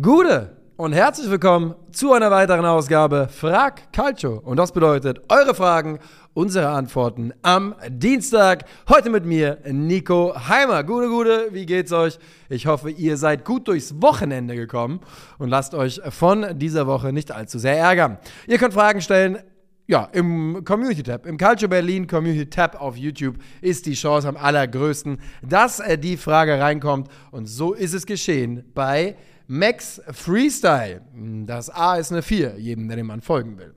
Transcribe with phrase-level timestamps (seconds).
[0.00, 4.38] Gute und herzlich willkommen zu einer weiteren Ausgabe Frag Calcio.
[4.38, 5.98] Und das bedeutet eure Fragen,
[6.32, 8.64] unsere Antworten am Dienstag.
[8.88, 10.82] Heute mit mir Nico Heimer.
[10.82, 12.18] Gute, gute, wie geht's euch?
[12.48, 15.00] Ich hoffe, ihr seid gut durchs Wochenende gekommen
[15.36, 18.16] und lasst euch von dieser Woche nicht allzu sehr ärgern.
[18.46, 19.40] Ihr könnt Fragen stellen
[19.88, 24.38] ja, im Community Tab, im Culture Berlin Community Tab auf YouTube ist die Chance am
[24.38, 27.08] allergrößten, dass äh, die Frage reinkommt.
[27.30, 29.16] Und so ist es geschehen bei
[29.54, 31.02] Max Freestyle.
[31.44, 33.74] Das A ist eine 4, jedem, der dem Mann folgen will.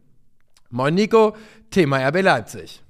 [0.69, 1.35] Moin Nico,
[1.69, 2.81] Thema RB Leipzig.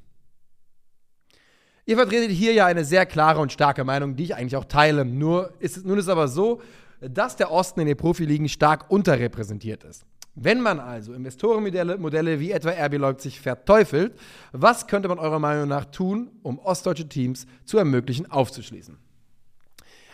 [1.88, 5.04] Ihr vertretet hier ja eine sehr klare und starke Meinung, die ich eigentlich auch teile.
[5.04, 6.62] Nur ist, nun ist es aber so,
[7.02, 10.06] dass der Osten in den Profiligen stark unterrepräsentiert ist.
[10.36, 14.14] Wenn man also Investorenmodelle Modelle wie etwa RB Leipzig verteufelt,
[14.52, 19.00] was könnte man eurer Meinung nach tun, um ostdeutsche Teams zu ermöglichen, aufzuschließen?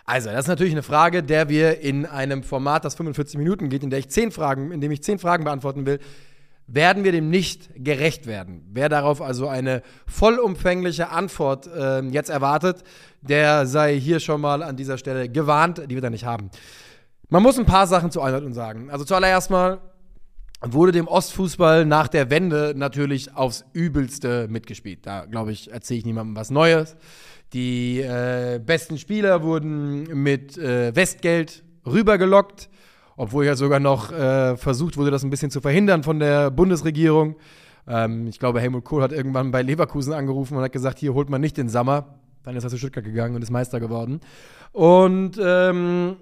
[0.05, 3.83] Also, das ist natürlich eine Frage, der wir in einem Format, das 45 Minuten geht,
[3.83, 5.99] in der ich zehn Fragen, in dem ich zehn Fragen beantworten will,
[6.67, 8.65] werden wir dem nicht gerecht werden.
[8.71, 12.83] Wer darauf also eine vollumfängliche Antwort äh, jetzt erwartet,
[13.21, 16.49] der sei hier schon mal an dieser Stelle gewarnt, die wir da nicht haben.
[17.29, 18.89] Man muss ein paar Sachen zur Einordnung sagen.
[18.89, 19.79] Also zuallererst mal
[20.63, 24.99] wurde dem Ostfußball nach der Wende natürlich aufs Übelste mitgespielt.
[25.05, 26.95] Da, glaube ich, erzähle ich niemandem was Neues.
[27.53, 32.69] Die äh, besten Spieler wurden mit äh, Westgeld rübergelockt,
[33.17, 37.35] obwohl ja sogar noch äh, versucht wurde, das ein bisschen zu verhindern von der Bundesregierung.
[37.87, 41.29] Ähm, ich glaube, Helmut Kohl hat irgendwann bei Leverkusen angerufen und hat gesagt, hier holt
[41.29, 42.19] man nicht den Sommer.
[42.43, 44.21] Dann ist er zu Stuttgart gegangen und ist Meister geworden.
[44.71, 46.17] Und ähm,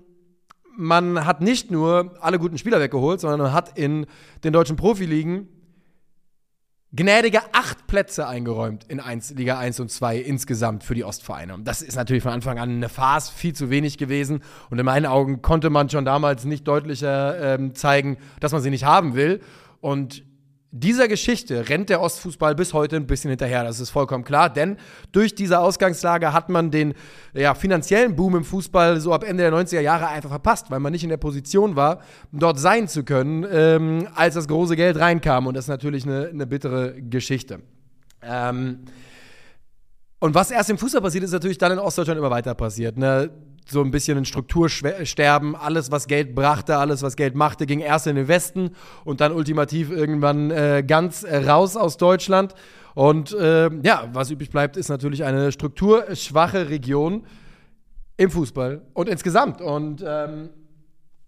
[0.80, 4.05] man hat nicht nur alle guten Spieler weggeholt, sondern man hat in
[4.45, 5.49] den deutschen Profiligen
[6.94, 11.53] gnädige acht Plätze eingeräumt in 1, Liga 1 und 2 insgesamt für die Ostvereine.
[11.53, 14.41] Und das ist natürlich von Anfang an eine Farce, viel zu wenig gewesen.
[14.69, 18.69] Und in meinen Augen konnte man schon damals nicht deutlicher ähm, zeigen, dass man sie
[18.69, 19.41] nicht haben will.
[19.81, 20.23] Und
[20.72, 24.78] dieser Geschichte rennt der Ostfußball bis heute ein bisschen hinterher, das ist vollkommen klar, denn
[25.12, 26.94] durch diese Ausgangslage hat man den
[27.34, 30.91] ja, finanziellen Boom im Fußball so ab Ende der 90er Jahre einfach verpasst, weil man
[30.91, 35.47] nicht in der Position war, dort sein zu können, ähm, als das große Geld reinkam.
[35.47, 37.62] Und das ist natürlich eine, eine bittere Geschichte.
[38.22, 38.85] Ähm,
[40.19, 42.97] und was erst im Fußball passiert, ist natürlich dann in Ostdeutschland immer weiter passiert.
[42.97, 43.31] Ne?
[43.69, 45.56] So ein bisschen ein Struktursterben.
[45.56, 48.72] Alles, was Geld brachte, alles, was Geld machte, ging erst in den Westen
[49.06, 52.56] und dann ultimativ irgendwann äh, ganz äh, raus aus Deutschland.
[52.96, 57.25] Und äh, ja, was übrig bleibt, ist natürlich eine strukturschwache Region
[58.18, 59.62] im Fußball und insgesamt.
[59.62, 60.50] Und ähm,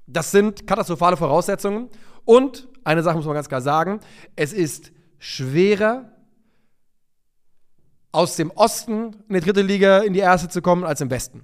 [0.07, 1.89] das sind katastrophale Voraussetzungen.
[2.25, 3.99] Und eine Sache muss man ganz klar sagen:
[4.35, 6.11] Es ist schwerer,
[8.11, 11.43] aus dem Osten in die dritte Liga in die erste zu kommen, als im Westen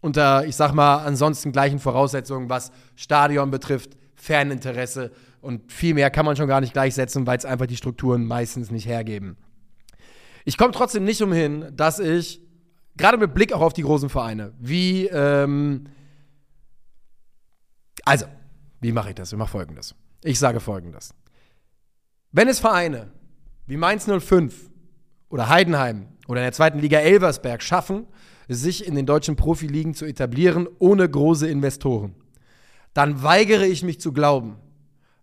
[0.00, 6.26] unter, ich sag mal, ansonsten gleichen Voraussetzungen, was Stadion betrifft, Faninteresse und viel mehr kann
[6.26, 9.36] man schon gar nicht gleichsetzen, weil es einfach die Strukturen meistens nicht hergeben.
[10.44, 12.40] Ich komme trotzdem nicht umhin, dass ich,
[12.96, 15.84] gerade mit Blick auch auf die großen Vereine, wie, ähm,
[18.04, 18.26] also,
[18.80, 19.32] wie mache ich das?
[19.32, 19.94] Ich mache folgendes.
[20.22, 21.14] Ich sage folgendes.
[22.32, 23.10] Wenn es Vereine
[23.66, 24.70] wie Mainz 05
[25.28, 28.06] oder Heidenheim oder in der zweiten Liga Elversberg schaffen,
[28.48, 32.14] sich in den deutschen Profiligen zu etablieren, ohne große Investoren.
[32.94, 34.56] Dann weigere ich mich zu glauben,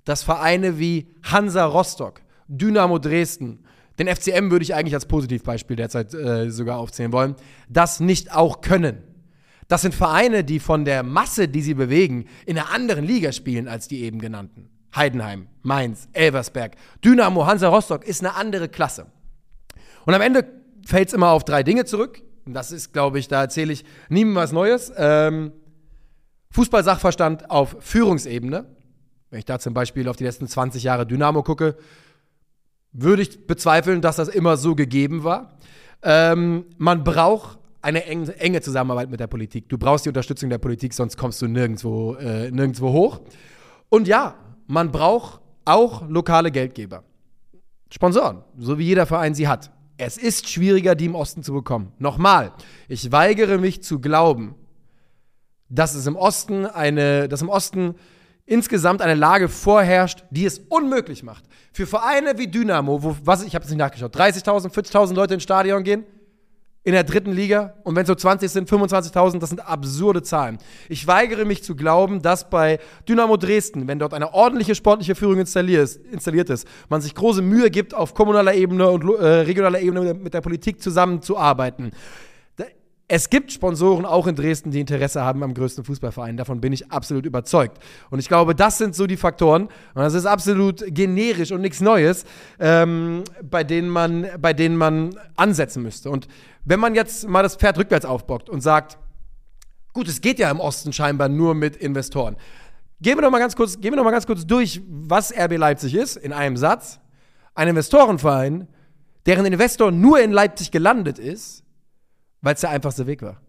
[0.03, 3.59] dass Vereine wie Hansa Rostock, Dynamo Dresden,
[3.99, 7.35] den FCM würde ich eigentlich als Positivbeispiel derzeit äh, sogar aufzählen wollen,
[7.69, 9.03] das nicht auch können.
[9.67, 13.67] Das sind Vereine, die von der Masse, die sie bewegen, in einer anderen Liga spielen
[13.67, 14.69] als die eben genannten.
[14.95, 19.07] Heidenheim, Mainz, Elversberg, Dynamo, Hansa Rostock ist eine andere Klasse.
[20.05, 20.45] Und am Ende
[20.85, 22.21] fällt es immer auf drei Dinge zurück.
[22.45, 24.91] Das ist, glaube ich, da erzähle ich niemandem was Neues.
[24.97, 25.51] Ähm,
[26.51, 28.65] Fußball-Sachverstand auf Führungsebene.
[29.29, 31.75] Wenn ich da zum Beispiel auf die letzten 20 Jahre Dynamo gucke,
[32.91, 35.57] würde ich bezweifeln, dass das immer so gegeben war.
[36.03, 39.67] Ähm, man braucht eine enge, enge, Zusammenarbeit mit der Politik.
[39.69, 43.21] Du brauchst die Unterstützung der Politik, sonst kommst du nirgendwo, äh, nirgendwo hoch.
[43.89, 44.35] Und ja,
[44.67, 47.03] man braucht auch lokale Geldgeber.
[47.89, 49.71] Sponsoren, so wie jeder Verein sie hat.
[50.05, 51.93] Es ist schwieriger, die im Osten zu bekommen.
[51.97, 52.51] Nochmal,
[52.87, 54.55] ich weigere mich zu glauben,
[55.69, 57.95] dass es im Osten eine, dass im Osten
[58.45, 61.45] insgesamt eine Lage vorherrscht, die es unmöglich macht.
[61.71, 65.43] Für Vereine wie Dynamo, wo, was, ich habe es nicht nachgeschaut, 30.000, 40.000 Leute ins
[65.43, 66.03] Stadion gehen,
[66.85, 70.57] in der dritten Liga und wenn es so 20 sind, 25.000, das sind absurde Zahlen.
[70.89, 75.39] Ich weigere mich zu glauben, dass bei Dynamo Dresden, wenn dort eine ordentliche sportliche Führung
[75.39, 80.33] installiert ist, man sich große Mühe gibt, auf kommunaler Ebene und äh, regionaler Ebene mit
[80.33, 81.91] der Politik zusammenzuarbeiten.
[83.07, 86.35] es gibt Sponsoren auch in Dresden, die Interesse haben am größten Fußballverein.
[86.35, 87.77] Davon bin ich absolut überzeugt.
[88.09, 89.63] Und ich glaube, das sind so die Faktoren,
[89.93, 92.25] und das ist absolut generisch und nichts Neues,
[92.59, 96.09] ähm, bei, denen man, bei denen man ansetzen müsste.
[96.09, 96.27] Und
[96.65, 98.97] wenn man jetzt mal das Pferd rückwärts aufbockt und sagt,
[99.93, 102.35] gut, es geht ja im Osten scheinbar nur mit Investoren.
[103.01, 105.57] Gehen wir doch mal ganz kurz, gehen wir doch mal ganz kurz durch, was RB
[105.57, 106.99] Leipzig ist, in einem Satz.
[107.53, 108.67] Ein Investorenverein,
[109.25, 111.63] deren Investor nur in Leipzig gelandet ist,
[112.41, 113.41] weil es der einfachste Weg war.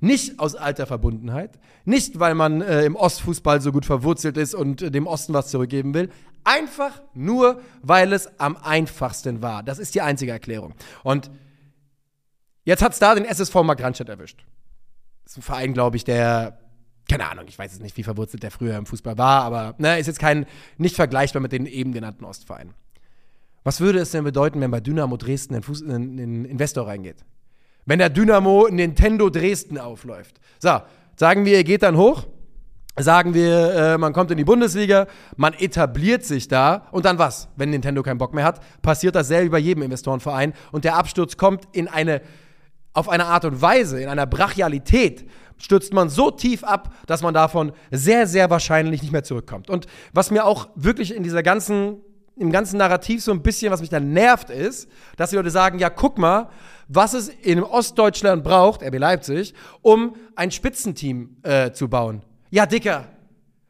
[0.00, 4.80] Nicht aus alter Verbundenheit, nicht weil man äh, im Ostfußball so gut verwurzelt ist und
[4.80, 6.08] äh, dem Osten was zurückgeben will,
[6.44, 9.62] einfach nur, weil es am einfachsten war.
[9.62, 10.74] Das ist die einzige Erklärung.
[11.02, 11.30] Und
[12.68, 14.44] jetzt hat es da den SSV Mark Randstadt erwischt.
[15.24, 16.58] Das ist ein Verein, glaube ich, der,
[17.08, 19.98] keine Ahnung, ich weiß jetzt nicht, wie verwurzelt der früher im Fußball war, aber ne,
[19.98, 22.74] ist jetzt kein, nicht vergleichbar mit den eben genannten Ostvereinen.
[23.64, 27.24] Was würde es denn bedeuten, wenn bei Dynamo Dresden ein, Fuß, ein, ein Investor reingeht?
[27.88, 30.38] wenn der Dynamo Nintendo Dresden aufläuft.
[30.58, 30.82] So,
[31.16, 32.26] sagen wir, ihr geht dann hoch.
[32.98, 35.06] Sagen wir, äh, man kommt in die Bundesliga,
[35.36, 37.48] man etabliert sich da und dann was?
[37.56, 41.68] Wenn Nintendo keinen Bock mehr hat, passiert dasselbe bei jedem Investorenverein und der Absturz kommt
[41.72, 42.20] in eine,
[42.98, 47.34] auf eine Art und Weise, in einer Brachialität, stürzt man so tief ab, dass man
[47.34, 49.70] davon sehr, sehr wahrscheinlich nicht mehr zurückkommt.
[49.70, 52.02] Und was mir auch wirklich in dieser ganzen
[52.36, 55.80] im ganzen Narrativ so ein bisschen, was mich da nervt, ist, dass die Leute sagen,
[55.80, 56.48] ja, guck mal,
[56.86, 62.22] was es in Ostdeutschland braucht, RB Leipzig, um ein Spitzenteam äh, zu bauen.
[62.50, 63.08] Ja, Dicker,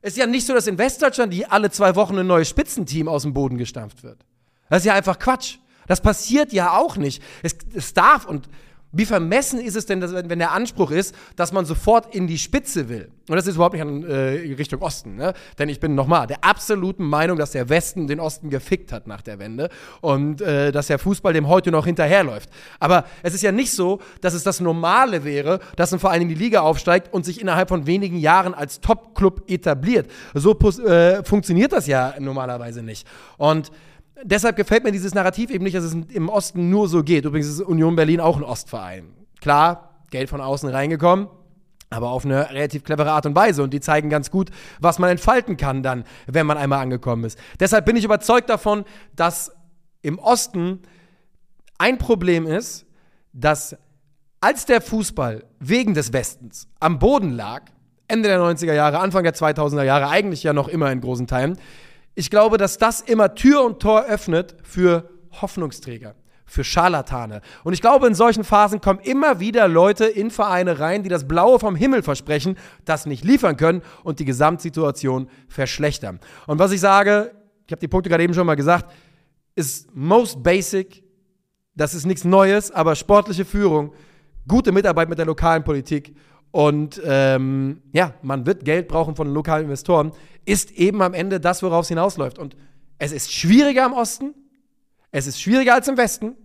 [0.02, 3.22] ist ja nicht so, dass in Westdeutschland die alle zwei Wochen ein neues Spitzenteam aus
[3.22, 4.24] dem Boden gestampft wird.
[4.68, 5.56] Das ist ja einfach Quatsch.
[5.86, 7.22] Das passiert ja auch nicht.
[7.42, 8.48] Es, es darf und
[8.90, 12.38] wie vermessen ist es denn, dass, wenn der Anspruch ist, dass man sofort in die
[12.38, 13.10] Spitze will?
[13.28, 15.16] Und das ist überhaupt nicht in äh, Richtung Osten.
[15.16, 15.34] Ne?
[15.58, 19.20] Denn ich bin nochmal der absoluten Meinung, dass der Westen den Osten gefickt hat nach
[19.20, 19.68] der Wende
[20.00, 22.48] und äh, dass der Fußball dem heute noch hinterherläuft.
[22.80, 26.28] Aber es ist ja nicht so, dass es das Normale wäre, dass ein Verein in
[26.28, 30.10] die Liga aufsteigt und sich innerhalb von wenigen Jahren als Top-Club etabliert.
[30.32, 33.06] So äh, funktioniert das ja normalerweise nicht.
[33.36, 33.70] Und
[34.22, 37.24] deshalb gefällt mir dieses Narrativ eben nicht, dass es im Osten nur so geht.
[37.24, 39.14] Übrigens ist Union Berlin auch ein Ostverein.
[39.40, 41.28] Klar, Geld von außen reingekommen,
[41.90, 43.62] aber auf eine relativ clevere Art und Weise.
[43.62, 44.50] Und die zeigen ganz gut,
[44.80, 47.38] was man entfalten kann dann, wenn man einmal angekommen ist.
[47.60, 48.84] Deshalb bin ich überzeugt davon,
[49.14, 49.52] dass
[50.02, 50.80] im Osten
[51.78, 52.86] ein Problem ist,
[53.32, 53.76] dass
[54.40, 57.62] als der Fußball wegen des Westens am Boden lag,
[58.06, 61.58] Ende der 90er Jahre, Anfang der 2000er Jahre, eigentlich ja noch immer in großen Teilen,
[62.18, 65.08] ich glaube, dass das immer Tür und Tor öffnet für
[65.40, 66.16] Hoffnungsträger,
[66.46, 67.42] für Scharlatane.
[67.62, 71.28] Und ich glaube, in solchen Phasen kommen immer wieder Leute in Vereine rein, die das
[71.28, 76.18] Blaue vom Himmel versprechen, das nicht liefern können und die Gesamtsituation verschlechtern.
[76.48, 77.30] Und was ich sage,
[77.66, 78.92] ich habe die Punkte gerade eben schon mal gesagt,
[79.54, 81.04] ist most basic,
[81.76, 83.92] das ist nichts Neues, aber sportliche Führung,
[84.48, 86.16] gute Mitarbeit mit der lokalen Politik
[86.50, 90.12] und ähm, ja, man wird Geld brauchen von lokalen Investoren,
[90.44, 92.38] ist eben am Ende das, worauf es hinausläuft.
[92.38, 92.56] Und
[92.98, 94.34] es ist schwieriger im Osten,
[95.10, 96.36] es ist schwieriger als im Westen,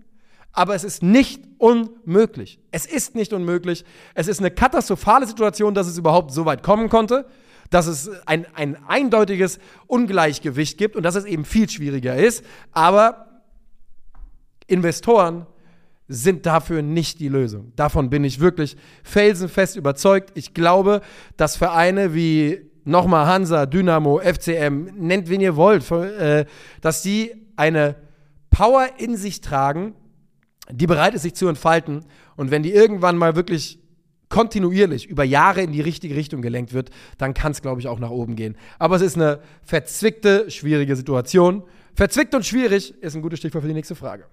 [0.52, 2.60] aber es ist nicht unmöglich.
[2.72, 3.86] Es ist nicht unmöglich.
[4.14, 7.26] Es ist eine katastrophale Situation, dass es überhaupt so weit kommen konnte,
[7.70, 9.58] dass es ein, ein eindeutiges
[9.88, 12.46] Ungleichgewicht gibt und dass es eben viel schwieriger ist.
[12.72, 13.42] Aber
[14.68, 15.48] Investoren
[16.08, 17.72] sind dafür nicht die Lösung.
[17.76, 20.32] Davon bin ich wirklich felsenfest überzeugt.
[20.36, 21.02] Ich glaube,
[21.38, 26.46] dass Vereine wie nochmal Hansa, Dynamo, FCM, nennt wen ihr wollt, äh,
[26.82, 27.96] dass die eine
[28.50, 29.96] Power in sich tragen,
[30.70, 32.06] die bereit ist, sich zu entfalten.
[32.36, 33.80] Und wenn die irgendwann mal wirklich
[34.30, 38.00] kontinuierlich über Jahre in die richtige Richtung gelenkt wird, dann kann es, glaube ich, auch
[38.00, 38.58] nach oben gehen.
[38.80, 41.64] Aber es ist eine verzwickte, schwierige Situation.
[41.94, 44.26] Verzwickt und schwierig ist ein gutes Stichwort für die nächste Frage.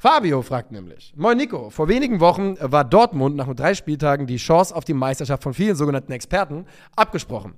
[0.00, 4.38] Fabio fragt nämlich: Moin Nico, vor wenigen Wochen war Dortmund nach nur drei Spieltagen die
[4.38, 6.64] Chance auf die Meisterschaft von vielen sogenannten Experten
[6.96, 7.52] abgesprochen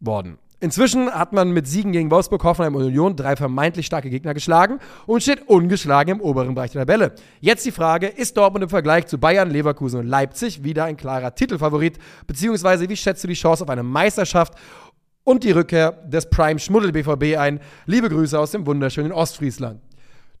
[0.00, 0.38] worden.
[0.60, 4.78] Inzwischen hat man mit Siegen gegen Wolfsburg, Hoffenheim und Union drei vermeintlich starke Gegner geschlagen
[5.04, 7.14] und steht ungeschlagen im oberen Bereich der Tabelle.
[7.40, 11.34] Jetzt die Frage, ist Dortmund im Vergleich zu Bayern, Leverkusen und Leipzig wieder ein klarer
[11.34, 11.98] Titelfavorit?
[12.26, 14.54] Beziehungsweise wie schätzt du die Chance auf eine Meisterschaft
[15.24, 17.60] und die Rückkehr des Prime Schmuddel BVB ein?
[17.84, 19.82] Liebe Grüße aus dem wunderschönen Ostfriesland.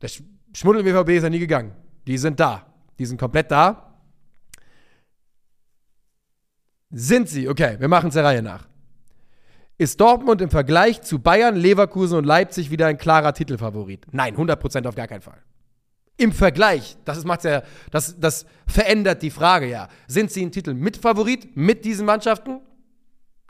[0.00, 0.08] Der
[0.54, 1.72] Schmuddel BVB ist ja nie gegangen.
[2.06, 2.66] Die sind da.
[2.98, 3.98] Die sind komplett da.
[6.90, 7.48] Sind sie?
[7.48, 8.68] Okay, wir machen es der Reihe nach.
[9.78, 14.06] Ist Dortmund im Vergleich zu Bayern, Leverkusen und Leipzig wieder ein klarer Titelfavorit?
[14.12, 15.42] Nein, 100% auf gar keinen Fall.
[16.18, 19.88] Im Vergleich, das, macht's ja, das, das verändert die Frage ja.
[20.06, 22.60] Sind sie ein Titel mit Favorit mit diesen Mannschaften?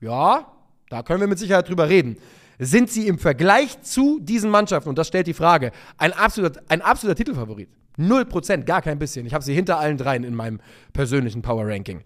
[0.01, 0.53] Ja,
[0.89, 2.17] da können wir mit Sicherheit drüber reden
[2.59, 6.83] sind sie im Vergleich zu diesen Mannschaften, und das stellt die Frage, ein absoluter, ein
[6.83, 7.69] absoluter Titelfavorit.
[7.97, 9.27] Null Prozent, gar kein bisschen.
[9.27, 10.61] Ich habe sie hinter allen dreien in meinem
[10.93, 12.03] persönlichen Power Ranking.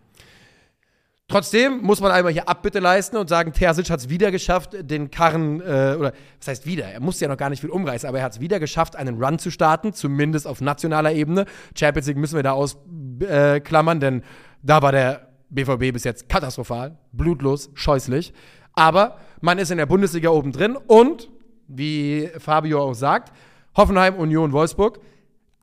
[1.28, 5.10] Trotzdem muss man einmal hier Abbitte leisten und sagen, Terzic hat es wieder geschafft, den
[5.10, 6.84] Karren, äh, oder was heißt wieder?
[6.84, 9.20] Er musste ja noch gar nicht viel umreißen, aber er hat es wieder geschafft, einen
[9.22, 11.46] Run zu starten, zumindest auf nationaler Ebene.
[11.76, 14.22] Champions League müssen wir da ausklammern, äh, denn
[14.62, 18.32] da war der BVB bis jetzt katastrophal, blutlos, scheußlich.
[18.74, 21.30] Aber man ist in der Bundesliga oben drin und,
[21.68, 23.32] wie Fabio auch sagt,
[23.76, 25.00] Hoffenheim, Union, Wolfsburg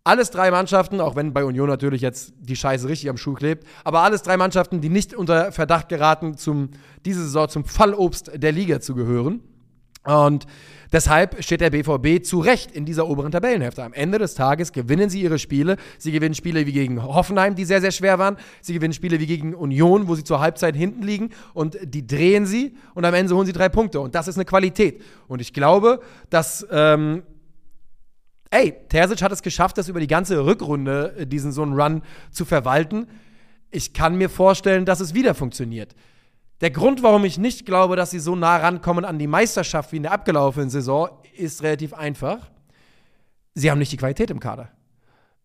[0.03, 3.65] alles drei Mannschaften, auch wenn bei Union natürlich jetzt die Scheiße richtig am Schuh klebt,
[3.83, 6.71] aber alles drei Mannschaften, die nicht unter Verdacht geraten, zum,
[7.05, 9.41] diese Saison zum Fallobst der Liga zu gehören.
[10.03, 10.45] Und
[10.91, 13.83] deshalb steht der BVB zu Recht in dieser oberen Tabellenhälfte.
[13.83, 15.77] Am Ende des Tages gewinnen sie ihre Spiele.
[15.97, 18.37] Sie gewinnen Spiele wie gegen Hoffenheim, die sehr, sehr schwer waren.
[18.61, 21.29] Sie gewinnen Spiele wie gegen Union, wo sie zur Halbzeit hinten liegen.
[21.53, 24.01] Und die drehen sie und am Ende holen sie drei Punkte.
[24.01, 25.01] Und das ist eine Qualität.
[25.27, 27.23] Und ich glaube, dass ähm,
[28.53, 32.03] ey, Terzic hat es geschafft, das über die ganze Rückrunde, äh, diesen so einen Run
[32.31, 33.07] zu verwalten.
[33.71, 35.95] Ich kann mir vorstellen, dass es wieder funktioniert.
[36.63, 39.97] Der Grund, warum ich nicht glaube, dass sie so nah rankommen an die Meisterschaft wie
[39.97, 42.49] in der abgelaufenen Saison, ist relativ einfach.
[43.53, 44.69] Sie haben nicht die Qualität im Kader.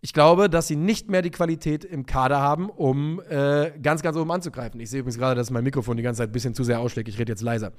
[0.00, 4.16] Ich glaube, dass sie nicht mehr die Qualität im Kader haben, um äh, ganz, ganz
[4.16, 4.78] oben anzugreifen.
[4.78, 7.08] Ich sehe übrigens gerade, dass mein Mikrofon die ganze Zeit ein bisschen zu sehr ausschlägt.
[7.08, 7.72] Ich rede jetzt leiser.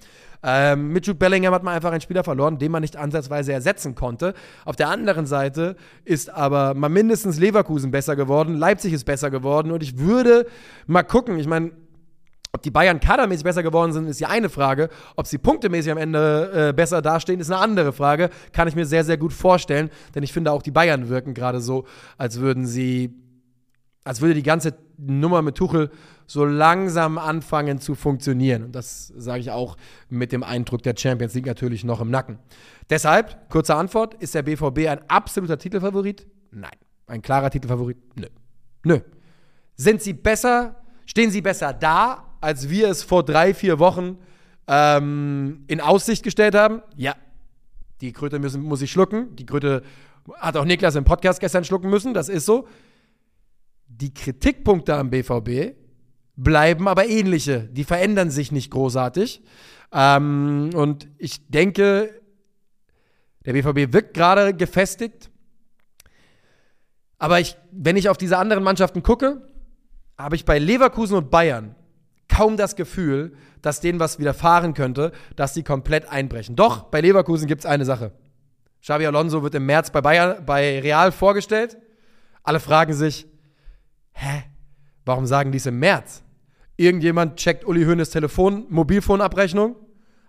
[0.43, 3.95] Ähm, mit Jude Bellingham hat man einfach einen Spieler verloren, den man nicht ansatzweise ersetzen
[3.95, 4.33] konnte.
[4.65, 9.71] Auf der anderen Seite ist aber mal mindestens Leverkusen besser geworden, Leipzig ist besser geworden
[9.71, 10.45] und ich würde
[10.87, 11.39] mal gucken.
[11.39, 11.71] Ich meine,
[12.51, 14.89] ob die Bayern kadermäßig besser geworden sind, ist ja eine Frage.
[15.15, 18.29] Ob sie punktemäßig am Ende äh, besser dastehen, ist eine andere Frage.
[18.53, 19.89] Kann ich mir sehr, sehr gut vorstellen.
[20.15, 21.85] Denn ich finde auch die Bayern wirken gerade so,
[22.17, 23.13] als würden sie,
[24.03, 25.91] als würde die ganze Nummer mit Tuchel
[26.25, 28.63] so langsam anfangen zu funktionieren.
[28.63, 29.77] Und das sage ich auch
[30.09, 32.39] mit dem Eindruck der Champions League natürlich noch im Nacken.
[32.89, 36.25] Deshalb, kurze Antwort, ist der BVB ein absoluter Titelfavorit?
[36.51, 36.71] Nein.
[37.05, 37.97] Ein klarer Titelfavorit?
[38.15, 38.27] Nö.
[38.83, 38.99] Nö.
[39.75, 40.75] Sind sie besser?
[41.05, 44.17] Stehen sie besser da als wir es vor drei, vier Wochen
[44.67, 46.81] ähm, in Aussicht gestellt haben.
[46.95, 47.15] Ja,
[48.01, 49.35] die Kröte müssen, muss ich schlucken.
[49.35, 49.83] Die Kröte
[50.35, 52.13] hat auch Niklas im Podcast gestern schlucken müssen.
[52.13, 52.67] Das ist so.
[53.87, 55.75] Die Kritikpunkte am BVB
[56.35, 57.61] bleiben aber ähnliche.
[57.71, 59.43] Die verändern sich nicht großartig.
[59.91, 62.21] Ähm, und ich denke,
[63.45, 65.29] der BVB wirkt gerade gefestigt.
[67.17, 69.41] Aber ich, wenn ich auf diese anderen Mannschaften gucke,
[70.17, 71.75] habe ich bei Leverkusen und Bayern
[72.39, 76.55] kaum das Gefühl, dass denen was widerfahren könnte, dass sie komplett einbrechen.
[76.55, 78.13] Doch, bei Leverkusen gibt es eine Sache.
[78.81, 81.77] Xabi Alonso wird im März bei, Bayern, bei Real vorgestellt.
[82.41, 83.27] Alle fragen sich,
[84.13, 84.43] hä,
[85.03, 86.23] warum sagen die es im März?
[86.77, 89.75] Irgendjemand checkt Uli Hoeneß Telefon, Mobilfonabrechnung,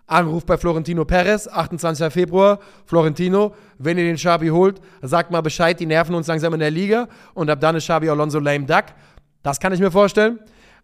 [0.08, 2.12] Anruf bei Florentino Perez, 28.
[2.12, 2.58] Februar.
[2.86, 6.72] Florentino, wenn ihr den Xabi holt, sagt mal Bescheid, die nerven uns langsam in der
[6.72, 8.86] Liga und ab dann ist Xabi Alonso lame duck.
[9.44, 10.40] Das kann ich mir vorstellen.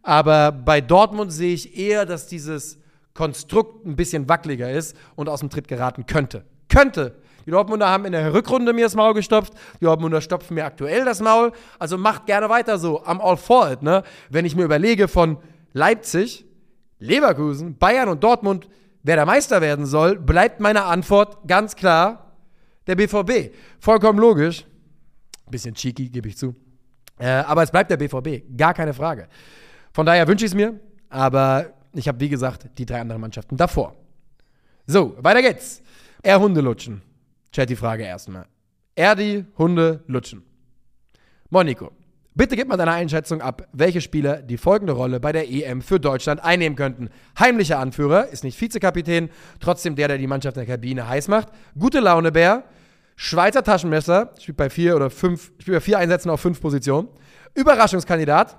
[0.07, 2.79] Aber bei Dortmund sehe ich eher, dass dieses
[3.13, 6.45] Konstrukt ein bisschen wackeliger ist und aus dem Tritt geraten könnte.
[6.69, 7.17] Könnte.
[7.45, 9.55] Die Dortmunder haben in der Rückrunde mir das Maul gestopft.
[9.81, 11.51] Die Dortmunder stopfen mir aktuell das Maul.
[11.81, 13.03] Also macht gerne weiter so.
[13.03, 13.83] I'm all for it.
[13.83, 14.05] Ne?
[14.31, 15.39] Wenn ich mir überlege von
[15.73, 16.47] Leipzig,
[17.01, 18.69] Leverkusen, Bayern und Dortmund,
[19.03, 22.37] wer der Meister werden soll, bleibt meine Antwort ganz klar
[22.87, 23.53] der BVB.
[23.81, 24.67] Vollkommen logisch.
[25.51, 26.55] Bisschen cheeky, gebe ich zu.
[27.19, 28.57] Äh, aber es bleibt der BVB.
[28.57, 29.27] Gar keine Frage.
[29.97, 33.57] Von daher wünsche ich es mir, aber ich habe, wie gesagt, die drei anderen Mannschaften
[33.57, 33.97] davor.
[34.87, 35.81] So, weiter geht's.
[36.23, 37.01] Er Hunde lutschen.
[37.51, 38.45] Chat die Frage erstmal.
[38.95, 40.43] Er die Hunde lutschen.
[41.49, 41.93] Moniko,
[42.35, 45.99] bitte gib mal deine Einschätzung ab, welche Spieler die folgende Rolle bei der EM für
[45.99, 47.09] Deutschland einnehmen könnten.
[47.39, 51.49] Heimlicher Anführer, ist nicht Vizekapitän, trotzdem der, der die Mannschaft in der Kabine heiß macht.
[51.79, 52.65] Gute Laune Bär,
[53.15, 57.09] Schweizer Taschenmesser, spielt bei vier oder fünf, spielt bei vier Einsätzen auf fünf Positionen.
[57.55, 58.59] Überraschungskandidat,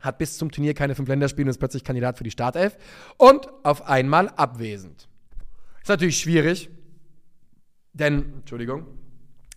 [0.00, 2.76] hat bis zum Turnier keine fünf Länderspiele und ist plötzlich Kandidat für die Startelf
[3.16, 5.08] und auf einmal abwesend.
[5.82, 6.70] Ist natürlich schwierig,
[7.92, 8.86] denn, Entschuldigung,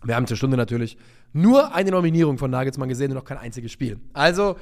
[0.02, 0.96] wir haben zur Stunde natürlich
[1.32, 4.00] nur eine Nominierung von Nagelsmann gesehen und noch kein einziges Spiel.
[4.12, 4.56] Also,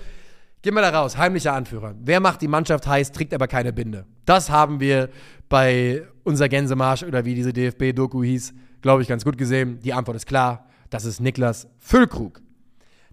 [0.62, 1.16] gehen wir da raus.
[1.16, 1.94] Heimlicher Anführer.
[2.00, 4.04] Wer macht die Mannschaft heiß, trägt aber keine Binde.
[4.24, 5.08] Das haben wir
[5.48, 9.78] bei unser Gänsemarsch oder wie diese DFB-Doku hieß, glaube ich, ganz gut gesehen.
[9.80, 10.66] Die Antwort ist klar.
[10.90, 12.42] Das ist Niklas Füllkrug.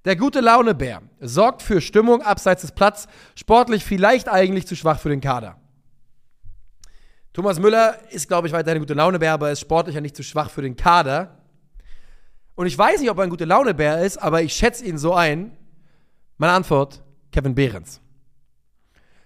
[0.05, 5.09] Der gute Launebär sorgt für Stimmung abseits des Platz, sportlich vielleicht eigentlich zu schwach für
[5.09, 5.59] den Kader.
[7.33, 10.24] Thomas Müller ist, glaube ich, weiterhin ein guter Launebär, aber ist sportlich ja nicht zu
[10.24, 11.39] schwach für den Kader.
[12.53, 15.13] Und ich weiß nicht, ob er ein guter Launebär ist, aber ich schätze ihn so
[15.13, 15.57] ein.
[16.38, 18.00] Meine Antwort: Kevin Behrens.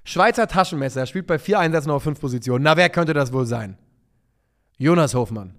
[0.04, 2.64] Schweizer Taschenmesser spielt bei vier Einsätzen auf fünf Positionen.
[2.64, 3.78] Na, wer könnte das wohl sein?
[4.78, 5.56] Jonas Hofmann.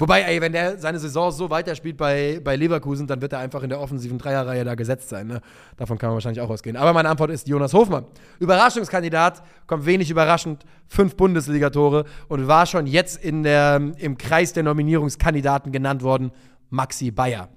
[0.00, 3.64] Wobei, ey, wenn der seine Saison so weiterspielt bei, bei Leverkusen, dann wird er einfach
[3.64, 5.26] in der offensiven Dreierreihe da gesetzt sein.
[5.26, 5.40] Ne?
[5.76, 6.76] Davon kann man wahrscheinlich auch ausgehen.
[6.76, 8.04] Aber meine Antwort ist Jonas Hofmann.
[8.38, 14.62] Überraschungskandidat, kommt wenig überraschend, fünf Bundesligatore und war schon jetzt in der, im Kreis der
[14.62, 16.30] Nominierungskandidaten genannt worden,
[16.70, 17.48] Maxi Bayer.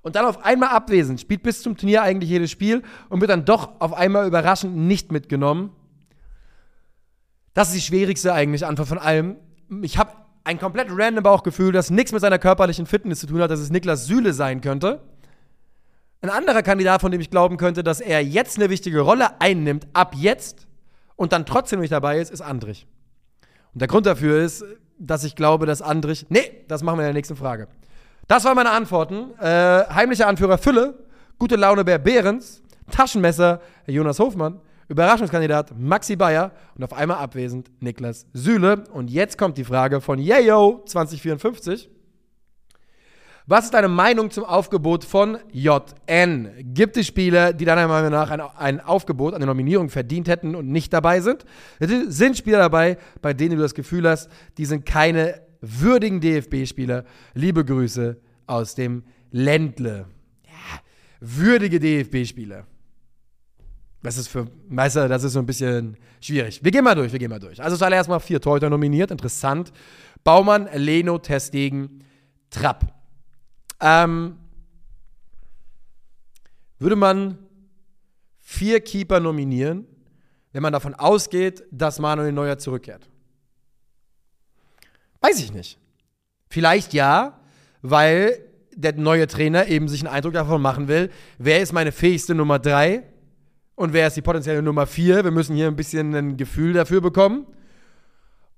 [0.00, 3.44] Und dann auf einmal abwesend, spielt bis zum Turnier eigentlich jedes Spiel und wird dann
[3.44, 5.70] doch auf einmal überraschend nicht mitgenommen.
[7.52, 9.36] Das ist die schwierigste eigentlich Antwort von allem.
[9.82, 10.12] Ich habe
[10.46, 13.70] ein komplett random Bauchgefühl, das nichts mit seiner körperlichen Fitness zu tun hat, dass es
[13.70, 15.00] Niklas Süle sein könnte.
[16.22, 19.88] Ein anderer Kandidat, von dem ich glauben könnte, dass er jetzt eine wichtige Rolle einnimmt,
[19.92, 20.66] ab jetzt,
[21.16, 22.86] und dann trotzdem nicht dabei ist, ist Andrich.
[23.72, 24.64] Und der Grund dafür ist,
[24.98, 26.26] dass ich glaube, dass Andrich.
[26.28, 27.68] Nee, das machen wir in der nächsten Frage.
[28.28, 29.32] Das waren meine Antworten.
[29.40, 30.94] Äh, heimlicher Anführer Fülle,
[31.38, 38.26] gute Laune Bär Behrens, Taschenmesser Jonas Hofmann, Überraschungskandidat Maxi Bayer und auf einmal abwesend Niklas
[38.32, 38.84] Süle.
[38.92, 41.90] Und jetzt kommt die Frage von Yayo 2054.
[43.48, 46.50] Was ist deine Meinung zum Aufgebot von JN?
[46.74, 50.66] Gibt es Spieler, die deiner Meinung nach ein, ein, Aufgebot, eine Nominierung verdient hätten und
[50.68, 51.44] nicht dabei sind?
[51.78, 54.28] Sind Spieler dabei, bei denen du das Gefühl hast,
[54.58, 57.04] die sind keine würdigen DFB-Spieler?
[57.34, 58.16] Liebe Grüße
[58.48, 60.06] aus dem Ländle.
[60.44, 60.80] Ja,
[61.20, 62.66] würdige DFB-Spieler.
[64.06, 66.62] Das ist für Meister, das ist so ein bisschen schwierig.
[66.62, 67.60] Wir gehen mal durch, wir gehen mal durch.
[67.60, 69.72] Also zuallererst mal vier Torhüter nominiert, interessant.
[70.22, 72.04] Baumann, Leno, Testegen,
[72.48, 72.94] Trapp.
[73.80, 74.36] Ähm,
[76.78, 77.36] würde man
[78.38, 79.88] vier Keeper nominieren,
[80.52, 83.10] wenn man davon ausgeht, dass Manuel Neuer zurückkehrt?
[85.20, 85.80] Weiß ich nicht.
[86.48, 87.40] Vielleicht ja,
[87.82, 88.38] weil
[88.72, 92.60] der neue Trainer eben sich einen Eindruck davon machen will, wer ist meine fähigste Nummer
[92.60, 93.02] drei
[93.76, 95.22] und wer ist die potenzielle Nummer 4?
[95.22, 97.46] Wir müssen hier ein bisschen ein Gefühl dafür bekommen.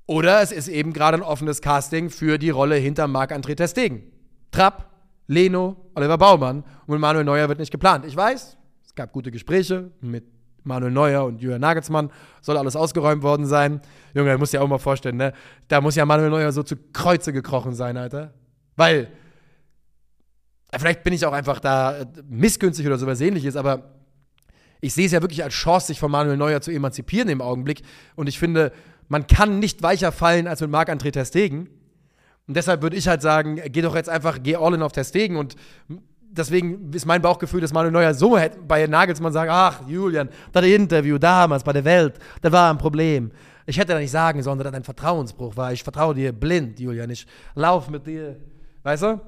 [0.07, 4.05] Oder es ist eben gerade ein offenes Casting für die Rolle hinter Marc-André Testegen.
[4.53, 4.89] Trapp,
[5.27, 8.07] Leno, Oliver Baumann und Manuel Neuer wird nicht geplant.
[8.07, 8.57] Ich weiß,
[8.87, 10.25] es gab gute Gespräche mit
[10.63, 12.11] Manuel Neuer und Julian Nagelsmann.
[12.41, 13.81] Soll alles ausgeräumt worden sein.
[14.15, 15.33] Junge, musst dir auch mal vorstellen, ne?
[15.67, 18.35] Da muss ja Manuel Neuer so zu Kreuze gekrochen sein, Alter.
[18.77, 19.09] Weil,
[20.79, 23.98] vielleicht bin ich auch einfach da missgünstig oder sowas ähnliches, aber
[24.81, 27.83] ich sehe es ja wirklich als Chance, sich von Manuel Neuer zu emanzipieren im Augenblick.
[28.17, 28.73] Und ich finde,
[29.09, 31.69] man kann nicht weicher fallen als mit Marc-André Testegen.
[32.47, 35.37] Und deshalb würde ich halt sagen, geh doch jetzt einfach, geh all in auf Testegen.
[35.37, 35.57] Und
[36.31, 41.19] deswegen ist mein Bauchgefühl, dass Manuel Neuer so bei Nagelsmann sagen, ach, Julian, das Interview
[41.19, 43.31] damals bei der Welt, da war ein Problem.
[43.67, 45.73] Ich hätte da nicht sagen sollen, dass das ein Vertrauensbruch war.
[45.73, 47.11] Ich vertraue dir blind, Julian.
[47.11, 48.37] Ich laufe mit dir.
[48.83, 49.21] Weißt du?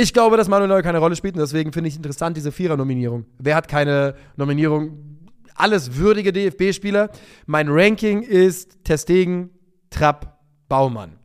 [0.00, 3.24] Ich glaube, dass Manuel Neuer keine Rolle spielt und deswegen finde ich interessant diese Vierer-Nominierung.
[3.40, 5.18] Wer hat keine Nominierung?
[5.56, 7.10] Alles würdige DFB-Spieler.
[7.46, 9.50] Mein Ranking ist Testegen,
[9.90, 11.16] Trapp, Baumann.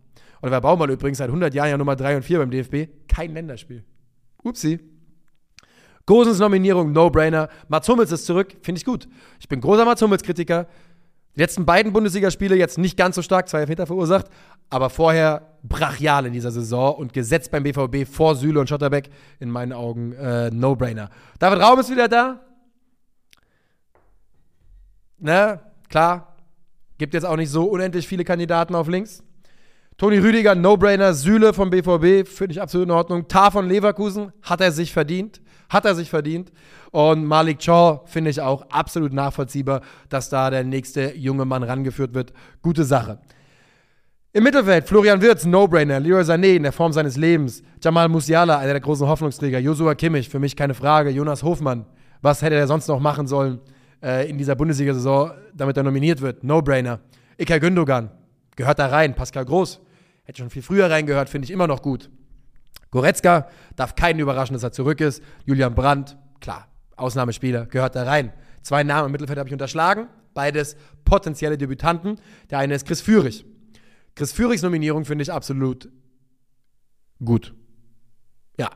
[0.42, 2.90] Oliver Baumann übrigens seit 100 Jahren ja Nummer 3 und 4 beim DFB.
[3.08, 3.84] Kein Länderspiel.
[4.42, 4.80] Upsi.
[6.08, 7.50] Gosens Nominierung, No-Brainer.
[7.68, 9.08] Mats Hummels ist zurück, finde ich gut.
[9.40, 10.66] Ich bin großer Mats Hummels-Kritiker.
[11.36, 14.28] Die letzten beiden Bundesligaspiele jetzt nicht ganz so stark, zwei Elfmeter verursacht,
[14.70, 19.10] aber vorher brachial in dieser Saison und gesetzt beim BVB vor Süle und Schotterbeck.
[19.40, 21.10] In meinen Augen äh, No-Brainer.
[21.40, 22.40] David Raum ist wieder da.
[25.18, 26.36] Ne, klar.
[27.00, 29.24] Gibt jetzt auch nicht so unendlich viele Kandidaten auf links.
[29.98, 31.14] Toni Rüdiger, No-Brainer.
[31.14, 33.28] Süle vom BVB, finde ich absolut in Ordnung.
[33.28, 35.42] Tar von Leverkusen, hat er sich verdient.
[35.74, 36.52] Hat er sich verdient.
[36.92, 42.14] Und Malik Chaw finde ich auch absolut nachvollziehbar, dass da der nächste junge Mann rangeführt
[42.14, 42.32] wird.
[42.62, 43.18] Gute Sache.
[44.34, 46.00] Im Mittelfeld Florian Wirtz, No-Brainer.
[46.00, 47.64] Leroy Sané in der Form seines Lebens.
[47.82, 49.58] Jamal Musiala, einer der großen Hoffnungsträger.
[49.58, 51.10] Josua Kimmich, für mich keine Frage.
[51.10, 51.88] Jonas Hofmann,
[52.22, 53.60] was hätte er sonst noch machen sollen
[54.04, 56.44] äh, in dieser Bundesliga-Saison, damit er nominiert wird?
[56.44, 57.00] No-Brainer.
[57.38, 58.12] Ilkay Gündogan,
[58.56, 59.16] gehört da rein.
[59.16, 59.82] Pascal Groß,
[60.26, 62.12] hätte schon viel früher reingehört, finde ich immer noch gut.
[62.94, 65.24] Goretzka, darf keinen überraschen, dass er zurück ist.
[65.46, 68.32] Julian Brandt, klar, Ausnahmespieler, gehört da rein.
[68.62, 70.08] Zwei Namen im Mittelfeld habe ich unterschlagen.
[70.36, 72.20] Beides potenzielle Debütanten.
[72.52, 73.46] Der eine ist Chris Führig.
[74.16, 75.90] Chris Führigs Nominierung finde ich absolut
[77.26, 77.56] gut.
[78.60, 78.70] Ja.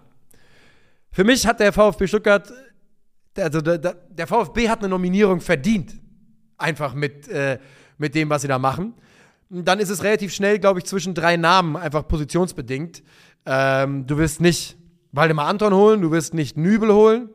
[1.11, 2.51] Für mich hat der VfB Stuttgart,
[3.37, 5.93] also der, der VfB hat eine Nominierung verdient.
[6.57, 7.59] Einfach mit, äh,
[7.99, 8.95] mit dem, was sie da machen.
[9.49, 13.03] Dann ist es relativ schnell, glaube ich, zwischen drei Namen, einfach positionsbedingt.
[13.45, 14.77] Ähm, du wirst nicht
[15.11, 17.29] Waldemar Anton holen, du wirst nicht Nübel holen.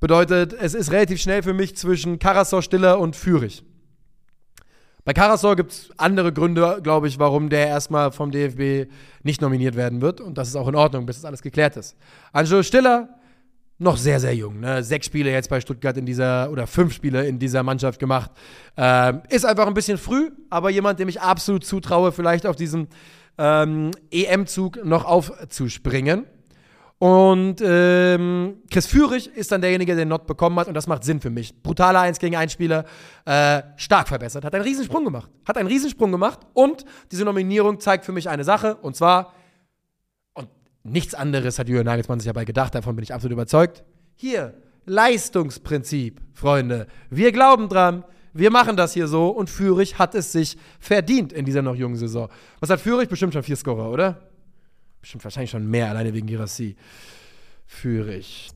[0.00, 3.64] Bedeutet, es ist relativ schnell für mich zwischen Karasor, Stiller und Führig.
[5.06, 8.90] Bei Karasor gibt es andere Gründe, glaube ich, warum der erstmal vom DFB
[9.22, 10.20] nicht nominiert werden wird.
[10.20, 11.96] Und das ist auch in Ordnung, bis das alles geklärt ist.
[12.32, 13.08] Angelo Stiller,
[13.78, 14.60] noch sehr, sehr jung.
[14.60, 14.82] Ne?
[14.82, 18.32] Sechs Spiele jetzt bei Stuttgart in dieser, oder fünf Spiele in dieser Mannschaft gemacht.
[18.76, 22.88] Ähm, ist einfach ein bisschen früh, aber jemand, dem ich absolut zutraue, vielleicht auf diesem
[23.38, 26.26] ähm, EM-Zug noch aufzuspringen.
[26.98, 31.04] Und ähm, Chris Führig ist dann derjenige, der den Not bekommen hat und das macht
[31.04, 31.62] Sinn für mich.
[31.62, 32.86] Brutaler 1 gegen 1 Spieler,
[33.26, 35.30] äh, stark verbessert, hat einen Riesensprung gemacht.
[35.46, 39.34] Hat einen Riesensprung gemacht und diese Nominierung zeigt für mich eine Sache und zwar,
[40.32, 40.48] und
[40.84, 43.84] nichts anderes hat Jürgen Nagelsmann sich dabei gedacht, davon bin ich absolut überzeugt.
[44.14, 44.54] Hier,
[44.86, 46.86] Leistungsprinzip, Freunde.
[47.10, 48.04] Wir glauben dran,
[48.38, 51.96] wir machen das hier so und Führig hat es sich verdient in dieser noch jungen
[51.96, 52.28] Saison.
[52.60, 53.08] Was hat Führig?
[53.08, 54.28] Bestimmt schon vier Scorer, oder?
[55.00, 56.76] Bestimmt wahrscheinlich schon mehr, alleine wegen Girassi.
[57.66, 58.50] Führig.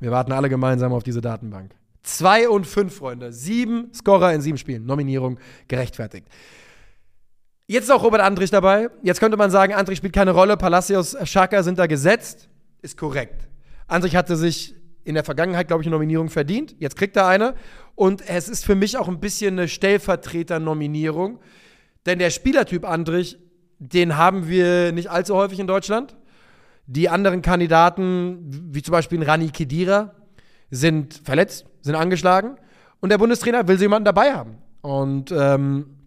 [0.00, 1.74] Wir warten alle gemeinsam auf diese Datenbank.
[2.02, 3.32] 2 und 5, Freunde.
[3.32, 4.86] Sieben Scorer in sieben Spielen.
[4.86, 6.28] Nominierung gerechtfertigt.
[7.66, 8.90] Jetzt ist auch Robert Andrich dabei.
[9.02, 10.56] Jetzt könnte man sagen, Andrich spielt keine Rolle.
[10.56, 12.48] Palacios, Schaka sind da gesetzt.
[12.80, 13.48] Ist korrekt.
[13.88, 14.74] Andrich hatte sich
[15.06, 16.74] in der Vergangenheit, glaube ich, eine Nominierung verdient.
[16.80, 17.54] Jetzt kriegt er eine.
[17.94, 21.38] Und es ist für mich auch ein bisschen eine Stellvertreter-Nominierung.
[22.06, 23.38] Denn der Spielertyp Andrich,
[23.78, 26.16] den haben wir nicht allzu häufig in Deutschland.
[26.86, 30.12] Die anderen Kandidaten, wie zum Beispiel Rani Kedira,
[30.70, 32.56] sind verletzt, sind angeschlagen.
[32.98, 34.58] Und der Bundestrainer will so jemanden dabei haben.
[34.80, 35.98] Und ähm,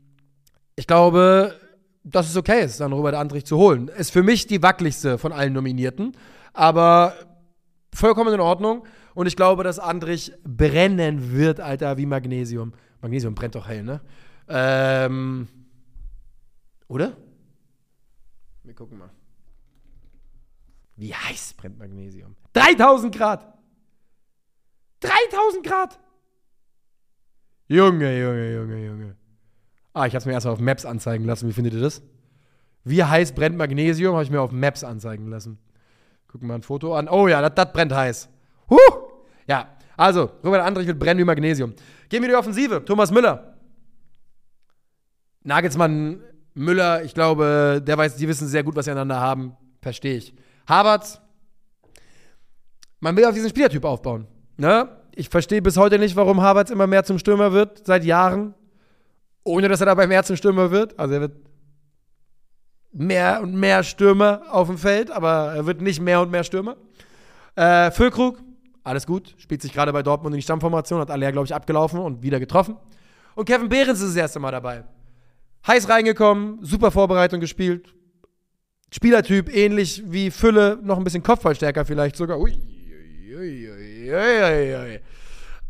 [0.76, 1.56] ich glaube,
[2.04, 3.88] dass es okay ist, dann Robert Andrich zu holen.
[3.88, 6.18] Ist für mich die wackeligste von allen Nominierten.
[6.54, 7.14] Aber
[7.94, 8.86] vollkommen in Ordnung.
[9.14, 12.74] Und ich glaube, dass Andrich brennen wird, Alter, wie Magnesium.
[13.02, 14.02] Magnesium brennt doch hell, ne?
[14.48, 15.48] Ähm,
[16.88, 17.18] oder?
[18.64, 19.10] Wir gucken mal.
[20.96, 22.36] Wie heiß brennt Magnesium?
[22.54, 23.54] 3000 Grad!
[25.00, 26.00] 3000 Grad!
[27.68, 29.16] Junge, Junge, Junge, Junge.
[29.94, 31.48] Ah, ich habe es mir erst auf Maps anzeigen lassen.
[31.48, 32.02] Wie findet ihr das?
[32.84, 34.14] Wie heiß brennt Magnesium?
[34.14, 35.60] Habe ich mir auf Maps anzeigen lassen.
[36.32, 37.10] Gucken wir mal ein Foto an.
[37.10, 38.30] Oh ja, das brennt heiß.
[38.70, 38.78] Huh!
[39.48, 41.74] Ja, also, Robert Andrich wird brennen wie Magnesium.
[42.08, 42.86] Gehen wir die Offensive.
[42.86, 43.58] Thomas Müller.
[45.44, 46.22] Nagelsmann
[46.54, 49.58] Müller, ich glaube, der weiß, die wissen sehr gut, was sie einander haben.
[49.82, 50.34] Verstehe ich.
[50.68, 51.20] Havertz,
[53.00, 54.28] man will auf diesen Spielertyp aufbauen.
[54.58, 54.88] Ne?
[55.16, 58.54] Ich verstehe bis heute nicht, warum Havertz immer mehr zum Stürmer wird, seit Jahren.
[59.44, 61.00] Ohne dass er dabei mehr zum Stürmer wird.
[61.00, 61.49] Also er wird
[62.92, 66.78] mehr und mehr Stürmer auf dem Feld, aber er wird nicht mehr und mehr Stürmer.
[67.56, 68.42] Äh, Füllkrug,
[68.84, 72.00] alles gut, spielt sich gerade bei Dortmund in die Stammformation, hat alle, glaube ich, abgelaufen
[72.00, 72.78] und wieder getroffen.
[73.36, 74.84] Und Kevin Behrens ist das erste Mal dabei
[75.68, 77.94] heiß reingekommen, super Vorbereitung gespielt.
[78.92, 82.40] Spielertyp ähnlich wie Fülle, noch ein bisschen Kopfballstärker vielleicht sogar.
[82.40, 82.52] Ui,
[83.36, 85.00] ui, ui, ui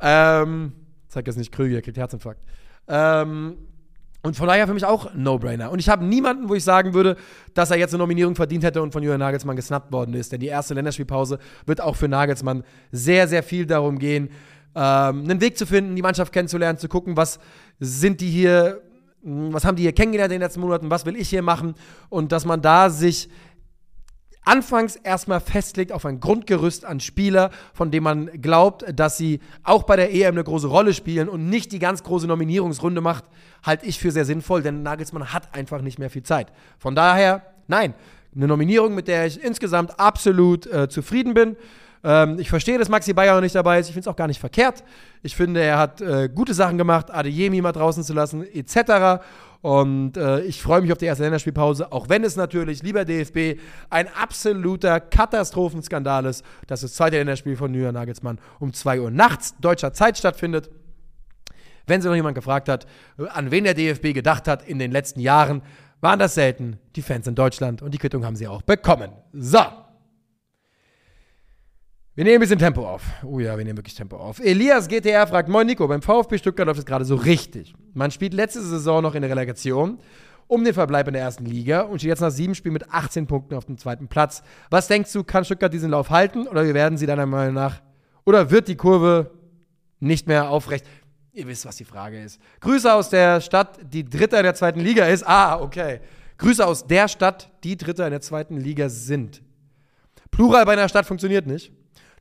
[0.01, 0.71] ähm,
[1.10, 2.41] zeig jetzt nicht Krüger, kriegt Herzinfarkt.
[2.88, 3.58] Ähm,
[4.21, 5.71] und von daher für mich auch No-Brainer.
[5.71, 7.15] Und ich habe niemanden, wo ich sagen würde,
[7.53, 10.32] dass er jetzt eine Nominierung verdient hätte und von Jürgen Nagelsmann gesnappt worden ist.
[10.32, 14.29] Denn die erste Länderspielpause wird auch für Nagelsmann sehr, sehr viel darum gehen,
[14.75, 17.39] ähm, einen Weg zu finden, die Mannschaft kennenzulernen, zu gucken, was
[17.79, 18.82] sind die hier
[19.21, 21.75] was haben die hier kennengelernt in den letzten Monaten, was will ich hier machen
[22.08, 23.29] und dass man da sich
[24.49, 29.83] anfangs erstmal festlegt auf ein Grundgerüst an Spieler, von dem man glaubt, dass sie auch
[29.83, 33.25] bei der EM eine große Rolle spielen und nicht die ganz große Nominierungsrunde macht,
[33.63, 36.51] halte ich für sehr sinnvoll, denn Nagelsmann hat einfach nicht mehr viel Zeit.
[36.79, 37.93] Von daher, nein,
[38.35, 41.55] eine Nominierung, mit der ich insgesamt absolut äh, zufrieden bin.
[42.03, 43.88] Ähm, ich verstehe, dass Maxi Bayer noch nicht dabei ist.
[43.88, 44.83] Ich finde es auch gar nicht verkehrt.
[45.21, 49.21] Ich finde, er hat äh, gute Sachen gemacht, Adeyemi mal draußen zu lassen, etc.
[49.61, 53.59] Und äh, ich freue mich auf die erste Länderspielpause, auch wenn es natürlich, lieber DFB,
[53.89, 59.55] ein absoluter Katastrophenskandal ist, dass das zweite Länderspiel von Julian Nagelsmann um 2 Uhr nachts
[59.59, 60.69] deutscher Zeit stattfindet.
[61.87, 62.85] Wenn sich noch jemand gefragt hat,
[63.17, 65.61] an wen der DFB gedacht hat in den letzten Jahren,
[65.99, 69.11] waren das selten die Fans in Deutschland und die Quittung haben sie auch bekommen.
[69.33, 69.59] So.
[72.19, 73.01] Wir nehmen ein bisschen Tempo auf.
[73.23, 74.41] Oh ja, wir nehmen wirklich Tempo auf.
[74.41, 77.73] Elias GTR fragt: Moin Nico, beim VfB Stuttgart läuft es gerade so richtig.
[77.93, 79.99] Man spielt letzte Saison noch in der Relegation
[80.47, 83.25] um den Verbleib in der ersten Liga und steht jetzt nach sieben Spielen mit 18
[83.25, 84.43] Punkten auf dem zweiten Platz.
[84.69, 87.82] Was denkst du, kann Stuttgart diesen Lauf halten oder wie werden sie deiner Meinung nach?
[88.25, 89.32] Oder wird die Kurve
[90.01, 90.86] nicht mehr aufrecht?
[91.32, 92.41] Ihr wisst, was die Frage ist.
[92.60, 95.25] Grüße aus der Stadt, die Dritter in der zweiten Liga ist.
[95.25, 96.01] Ah, okay.
[96.38, 99.41] Grüße aus der Stadt, die Dritter in der zweiten Liga sind.
[100.32, 101.78] Plural bei einer Stadt funktioniert nicht.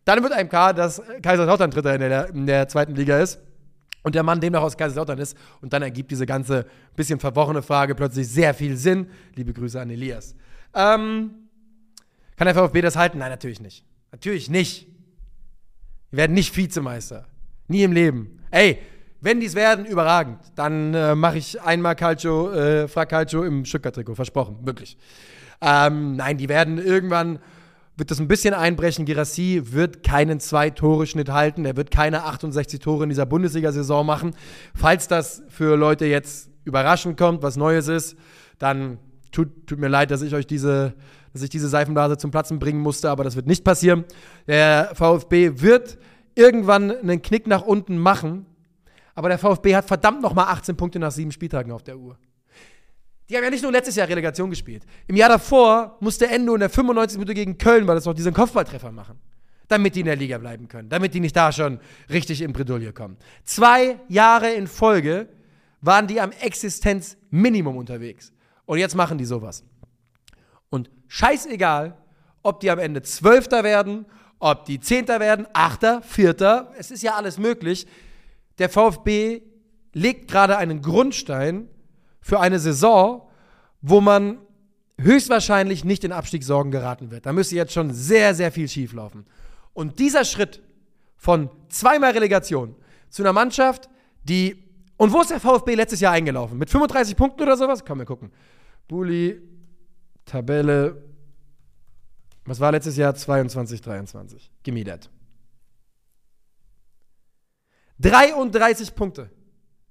[0.09, 3.39] Dann wird einem klar, dass Kaiserslautern Dritter in der, in der zweiten Liga ist
[4.03, 5.37] und der Mann demnach aus Kaiserslautern ist.
[5.61, 6.65] Und dann ergibt diese ganze
[6.97, 9.11] bisschen verworrene Frage plötzlich sehr viel Sinn.
[9.35, 10.35] Liebe Grüße an Elias.
[10.73, 11.33] Ähm,
[12.37, 13.19] kann der VfB das halten?
[13.19, 13.85] Nein, natürlich nicht.
[14.11, 14.87] Natürlich nicht.
[16.11, 17.27] Wir werden nicht Vizemeister.
[17.67, 18.43] Nie im Leben.
[18.51, 18.79] Ey,
[19.21, 20.39] wenn die es werden, überragend.
[20.55, 24.15] Dann äh, mache ich einmal Calcio, äh, Frag Calcio im Stuttgart-Trikot.
[24.15, 24.57] Versprochen.
[24.63, 24.97] Wirklich.
[25.61, 27.41] Ähm, nein, die werden irgendwann
[27.99, 29.05] wird das ein bisschen einbrechen.
[29.05, 31.65] Girassi wird keinen Zwei-Tore-Schnitt halten.
[31.65, 34.35] Er wird keine 68 Tore in dieser Bundesliga-Saison machen.
[34.75, 38.17] Falls das für Leute jetzt überraschend kommt, was Neues ist,
[38.59, 38.99] dann
[39.33, 40.95] tut, tut mir leid, dass ich euch diese,
[41.33, 44.05] dass ich diese Seifenblase zum Platzen bringen musste, aber das wird nicht passieren.
[44.47, 45.99] Der VfB wird
[46.37, 48.47] irgendwann einen Knick nach unten machen,
[49.17, 52.17] aber der VfB hat verdammt nochmal 18 Punkte nach sieben Spieltagen auf der Uhr.
[53.29, 54.85] Die haben ja nicht nur letztes Jahr Relegation gespielt.
[55.07, 58.33] Im Jahr davor musste Endo in der 95 Minute gegen Köln, weil das noch diesen
[58.33, 59.19] Kopfballtreffer machen.
[59.69, 60.89] Damit die in der Liga bleiben können.
[60.89, 63.19] Damit die nicht da schon richtig in Bredouille kommen.
[63.45, 65.29] Zwei Jahre in Folge
[65.83, 68.33] waren die am Existenzminimum unterwegs.
[68.65, 69.63] Und jetzt machen die sowas.
[70.71, 71.99] Und scheißegal,
[72.43, 74.07] ob die am Ende Zwölfter werden,
[74.39, 77.87] ob die Zehnter werden, Achter, Vierter, es ist ja alles möglich.
[78.59, 79.43] Der VfB
[79.93, 81.69] legt gerade einen Grundstein
[82.29, 83.23] für eine Saison,
[83.81, 84.37] wo man
[85.01, 87.25] höchstwahrscheinlich nicht in Abstiegssorgen geraten wird.
[87.25, 89.25] Da müsste jetzt schon sehr, sehr viel schieflaufen.
[89.73, 90.61] Und dieser Schritt
[91.17, 92.77] von zweimal Relegation
[93.09, 93.89] zu einer Mannschaft,
[94.25, 94.63] die.
[94.99, 96.59] Und wo ist der VfB letztes Jahr eingelaufen?
[96.59, 97.83] Mit 35 Punkten oder sowas?
[97.83, 98.31] Komm, wir gucken.
[98.89, 99.41] Bulli,
[100.27, 101.03] Tabelle.
[102.45, 103.15] Was war letztes Jahr?
[103.15, 104.51] 22, 23.
[104.63, 105.09] Gimme that.
[108.01, 109.31] 33 Punkte.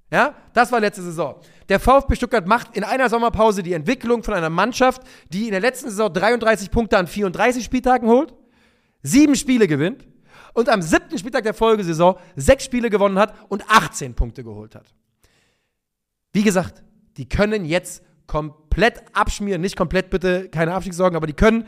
[0.10, 1.36] Ja, das war letzte Saison.
[1.68, 5.60] Der VfB Stuttgart macht in einer Sommerpause die Entwicklung von einer Mannschaft, die in der
[5.60, 8.34] letzten Saison 33 Punkte an 34 Spieltagen holt,
[9.04, 10.08] sieben Spiele gewinnt
[10.54, 14.86] und am siebten Spieltag der Folgesaison sechs Spiele gewonnen hat und 18 Punkte geholt hat.
[16.32, 16.84] Wie gesagt,
[17.18, 21.66] die können jetzt komplett abschmieren, nicht komplett bitte, keine Abstiegssorgen, aber die können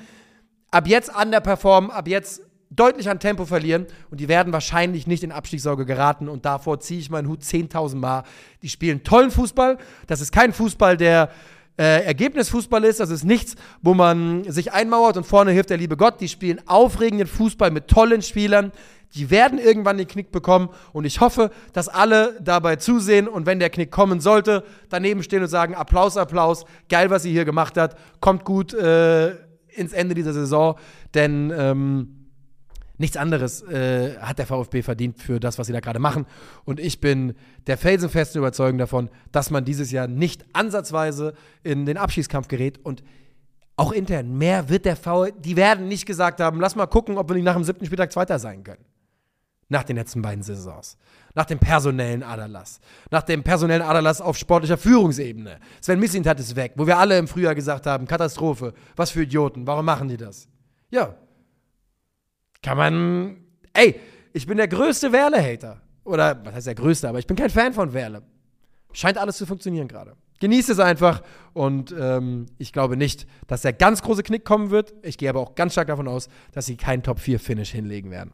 [0.72, 5.32] ab jetzt underperformen, ab jetzt deutlich an Tempo verlieren und die werden wahrscheinlich nicht in
[5.32, 8.24] Abstiegssorge geraten und davor ziehe ich meinen Hut 10.000 Mal.
[8.62, 9.78] Die spielen tollen Fußball.
[10.08, 11.30] Das ist kein Fußball, der
[11.80, 13.00] äh, Ergebnisfußball ist.
[13.00, 16.22] Das ist nichts, wo man sich einmauert und vorne hilft der liebe Gott.
[16.22, 18.72] Die spielen aufregenden Fußball mit tollen Spielern.
[19.16, 23.58] Die werden irgendwann den Knick bekommen und ich hoffe, dass alle dabei zusehen und wenn
[23.58, 27.76] der Knick kommen sollte, daneben stehen und sagen: Applaus, Applaus, geil, was sie hier gemacht
[27.78, 29.32] hat, kommt gut äh,
[29.70, 30.76] ins Ende dieser Saison,
[31.16, 31.52] denn.
[31.58, 32.19] Ähm,
[33.00, 36.26] Nichts anderes äh, hat der VfB verdient für das, was sie da gerade machen.
[36.66, 37.34] Und ich bin
[37.66, 41.34] der felsenfesten Überzeugung davon, dass man dieses Jahr nicht ansatzweise
[41.64, 42.78] in den Abschießkampf gerät.
[42.84, 43.02] Und
[43.78, 47.30] auch intern, mehr wird der VfB, die werden nicht gesagt haben, lass mal gucken, ob
[47.30, 48.84] wir nicht nach dem siebten Spieltag Zweiter sein können.
[49.70, 50.98] Nach den letzten beiden Saisons.
[51.36, 52.82] Nach dem personellen Aderlass.
[53.12, 55.60] Nach dem personellen Aderlass auf sportlicher Führungsebene.
[55.80, 59.66] Sven Missintat ist weg, wo wir alle im Frühjahr gesagt haben, Katastrophe, was für Idioten,
[59.66, 60.50] warum machen die das?
[60.90, 61.16] Ja,
[62.62, 63.38] kann man.
[63.74, 64.00] Ey,
[64.34, 65.82] ich bin der größte Werle-Hater.
[66.04, 68.24] Oder, was heißt der größte, aber ich bin kein Fan von Werle.
[68.94, 70.16] Scheint alles zu funktionieren gerade.
[70.40, 71.22] Genießt es einfach
[71.54, 74.94] und ähm, ich glaube nicht, dass der ganz große Knick kommen wird.
[75.04, 78.32] Ich gehe aber auch ganz stark davon aus, dass sie keinen Top-4-Finish hinlegen werden.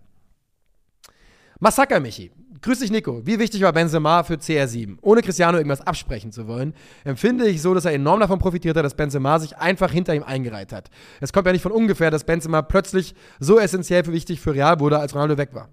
[1.60, 2.32] Massaker Michi.
[2.62, 3.26] Grüß dich, Nico.
[3.26, 4.98] Wie wichtig war Benzema für CR7?
[5.02, 8.84] Ohne Cristiano irgendwas absprechen zu wollen, empfinde ich so, dass er enorm davon profitiert hat,
[8.84, 10.90] dass Benzema sich einfach hinter ihm eingereiht hat.
[11.22, 14.80] Es kommt ja nicht von ungefähr, dass Benzema plötzlich so essentiell für wichtig für Real
[14.80, 15.70] wurde, als Ronaldo weg war.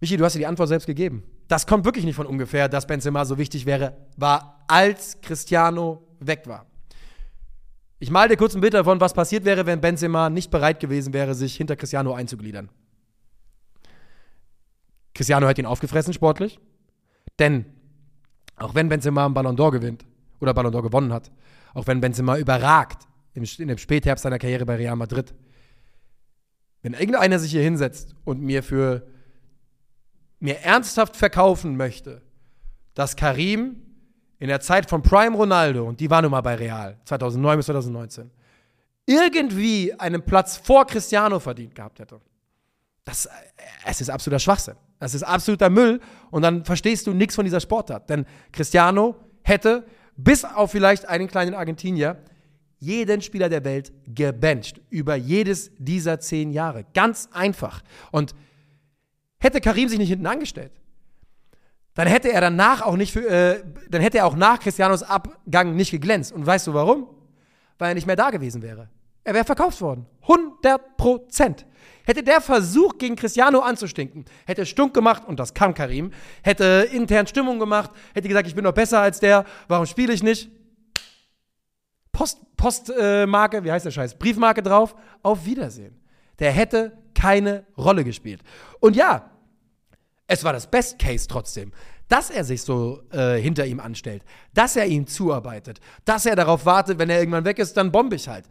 [0.00, 1.24] Michi, du hast dir die Antwort selbst gegeben.
[1.48, 6.42] Das kommt wirklich nicht von ungefähr, dass Benzema so wichtig wäre, war, als Cristiano weg
[6.46, 6.66] war.
[7.98, 11.12] Ich male dir kurz ein Bild davon, was passiert wäre, wenn Benzema nicht bereit gewesen
[11.12, 12.68] wäre, sich hinter Cristiano einzugliedern.
[15.14, 16.58] Cristiano hat ihn aufgefressen sportlich.
[17.38, 17.66] Denn
[18.56, 20.04] auch wenn Benzema einen Ballon d'Or gewinnt
[20.40, 21.30] oder Ballon d'Or gewonnen hat,
[21.74, 25.34] auch wenn Benzema überragt im, in dem Spätherbst seiner Karriere bei Real Madrid,
[26.82, 29.06] wenn irgendeiner sich hier hinsetzt und mir für
[30.40, 32.20] mir ernsthaft verkaufen möchte,
[32.94, 33.80] dass Karim
[34.40, 37.66] in der Zeit von Prime Ronaldo, und die war nun mal bei Real, 2009 bis
[37.66, 38.30] 2019,
[39.06, 42.20] irgendwie einen Platz vor Cristiano verdient gehabt hätte.
[43.04, 43.28] Das,
[43.84, 44.74] es ist absoluter Schwachsinn.
[45.02, 48.08] Das ist absoluter Müll und dann verstehst du nichts von dieser Sportart.
[48.08, 49.84] Denn Cristiano hätte,
[50.16, 52.22] bis auf vielleicht einen kleinen Argentinier,
[52.78, 56.84] jeden Spieler der Welt gebencht über jedes dieser zehn Jahre.
[56.94, 57.82] Ganz einfach.
[58.12, 58.36] Und
[59.40, 60.70] hätte Karim sich nicht hinten angestellt,
[61.94, 65.74] dann hätte er danach auch nicht für, äh, dann hätte er auch nach Cristianos Abgang
[65.74, 66.30] nicht geglänzt.
[66.30, 67.08] Und weißt du warum?
[67.76, 68.88] Weil er nicht mehr da gewesen wäre.
[69.24, 70.06] Er wäre verkauft worden.
[70.22, 71.66] 100 Prozent.
[72.04, 77.26] Hätte der versucht, gegen Cristiano anzustinken, hätte Stunk gemacht, und das kam Karim, hätte intern
[77.28, 80.50] Stimmung gemacht, hätte gesagt, ich bin noch besser als der, warum spiele ich nicht?
[82.56, 84.18] Postmarke, äh, wie heißt der Scheiß?
[84.18, 85.96] Briefmarke drauf, auf Wiedersehen.
[86.38, 88.42] Der hätte keine Rolle gespielt.
[88.80, 89.30] Und ja,
[90.26, 91.72] es war das Best Case trotzdem,
[92.08, 96.66] dass er sich so äh, hinter ihm anstellt, dass er ihm zuarbeitet, dass er darauf
[96.66, 98.46] wartet, wenn er irgendwann weg ist, dann bombe ich halt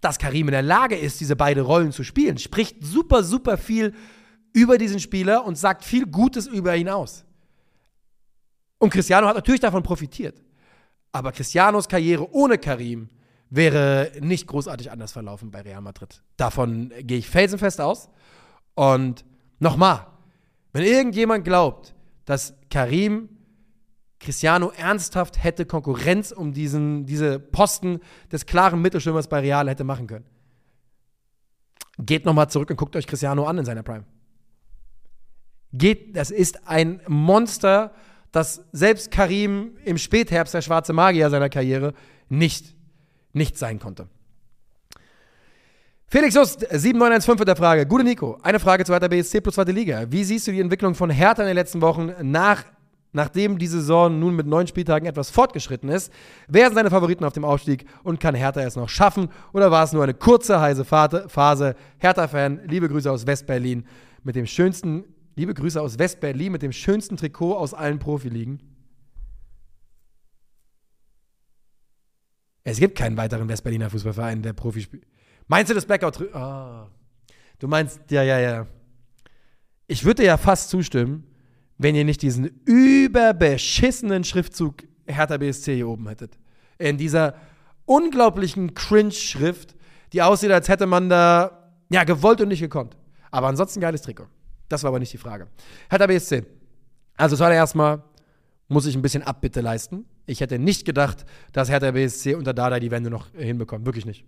[0.00, 3.94] dass Karim in der Lage ist, diese beiden Rollen zu spielen, spricht super, super viel
[4.52, 7.24] über diesen Spieler und sagt viel Gutes über ihn aus.
[8.78, 10.42] Und Cristiano hat natürlich davon profitiert.
[11.12, 13.08] Aber Cristianos Karriere ohne Karim
[13.50, 16.22] wäre nicht großartig anders verlaufen bei Real Madrid.
[16.36, 18.08] Davon gehe ich felsenfest aus.
[18.74, 19.24] Und
[19.58, 20.06] nochmal,
[20.72, 23.28] wenn irgendjemand glaubt, dass Karim
[24.20, 30.06] Cristiano ernsthaft hätte Konkurrenz um diesen, diese Posten des klaren Mittelstürmers bei Real hätte machen
[30.06, 30.26] können.
[31.98, 34.04] Geht nochmal zurück und guckt euch Cristiano an in seiner Prime.
[35.72, 37.94] Geht, das ist ein Monster,
[38.30, 41.94] das selbst Karim im Spätherbst, der schwarze Magier seiner Karriere,
[42.28, 42.74] nicht,
[43.32, 44.08] nicht sein konnte.
[46.06, 47.86] Felix Just, 7915 mit der Frage.
[47.86, 50.10] Gute Nico, eine Frage zu Hertha BSC plus zweite Liga.
[50.10, 52.64] Wie siehst du die Entwicklung von Hertha in den letzten Wochen nach
[53.12, 56.12] nachdem die Saison nun mit neun Spieltagen etwas fortgeschritten ist.
[56.48, 59.28] Wer sind seine Favoriten auf dem Aufstieg und kann Hertha es noch schaffen?
[59.52, 61.74] Oder war es nur eine kurze, heiße Phase?
[61.98, 63.84] Hertha-Fan, liebe Grüße aus Westberlin
[64.22, 65.04] mit dem schönsten,
[65.36, 68.60] liebe Grüße aus Westberlin mit dem schönsten Trikot aus allen Profiligen.
[72.62, 75.06] Es gibt keinen weiteren Westberliner Fußballverein, der Profi spielt.
[75.48, 76.20] Meinst du das Blackout?
[76.34, 76.86] Oh.
[77.58, 78.66] Du meinst, ja, ja, ja.
[79.86, 81.26] Ich würde dir ja fast zustimmen,
[81.80, 86.38] wenn ihr nicht diesen überbeschissenen Schriftzug Hertha BSC hier oben hättet.
[86.76, 87.34] In dieser
[87.86, 89.74] unglaublichen Cringe-Schrift,
[90.12, 92.98] die aussieht, als hätte man da ja gewollt und nicht gekonnt.
[93.30, 94.26] Aber ansonsten geiles Trikot.
[94.68, 95.48] Das war aber nicht die Frage.
[95.88, 96.44] Hertha BSC.
[97.16, 98.04] Also zuallererst mal
[98.68, 100.04] muss ich ein bisschen Abbitte leisten.
[100.26, 103.86] Ich hätte nicht gedacht, dass Hertha BSC unter Dada die Wende noch hinbekommt.
[103.86, 104.26] Wirklich nicht.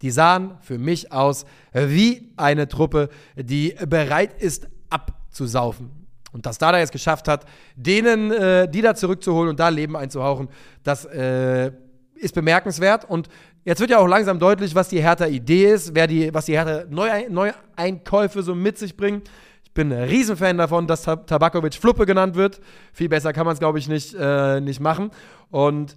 [0.00, 6.05] Die sahen für mich aus wie eine Truppe, die bereit ist abzusaufen.
[6.36, 7.46] Und dass Dada es geschafft hat,
[7.76, 10.48] denen, äh, die da zurückzuholen und da Leben einzuhauchen,
[10.82, 11.72] das äh,
[12.14, 13.08] ist bemerkenswert.
[13.08, 13.30] Und
[13.64, 18.42] jetzt wird ja auch langsam deutlich, was die Hertha-Idee ist, wer die, was die Hertha-Neueinkäufe
[18.42, 19.22] so mit sich bringen.
[19.64, 22.60] Ich bin ein Riesenfan davon, dass Tabakovic Fluppe genannt wird.
[22.92, 25.12] Viel besser kann man es, glaube ich, nicht, äh, nicht machen.
[25.48, 25.96] Und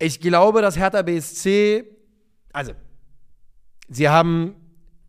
[0.00, 1.84] ich glaube, dass Hertha BSC,
[2.52, 2.72] also,
[3.88, 4.56] sie haben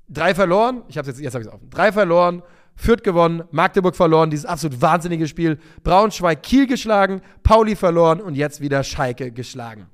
[0.08, 0.84] drei verloren.
[0.90, 1.72] Ich habe jetzt, jetzt habe ich es offen.
[1.72, 2.44] Drei verloren
[2.76, 5.60] Fürth gewonnen, Magdeburg verloren, dieses absolut wahnsinnige Spiel.
[5.84, 9.88] Braunschweig, Kiel geschlagen, Pauli verloren und jetzt wieder Schalke geschlagen.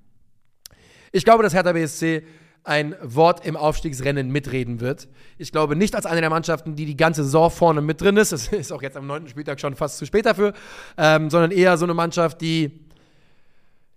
[1.11, 2.23] Ich glaube, dass Hertha BSC
[2.63, 5.07] ein Wort im Aufstiegsrennen mitreden wird.
[5.37, 8.31] Ich glaube nicht als eine der Mannschaften, die die ganze Saison vorne mit drin ist.
[8.39, 10.53] Das ist auch jetzt am neunten Spieltag schon fast zu spät dafür,
[10.97, 12.85] ähm, sondern eher so eine Mannschaft, die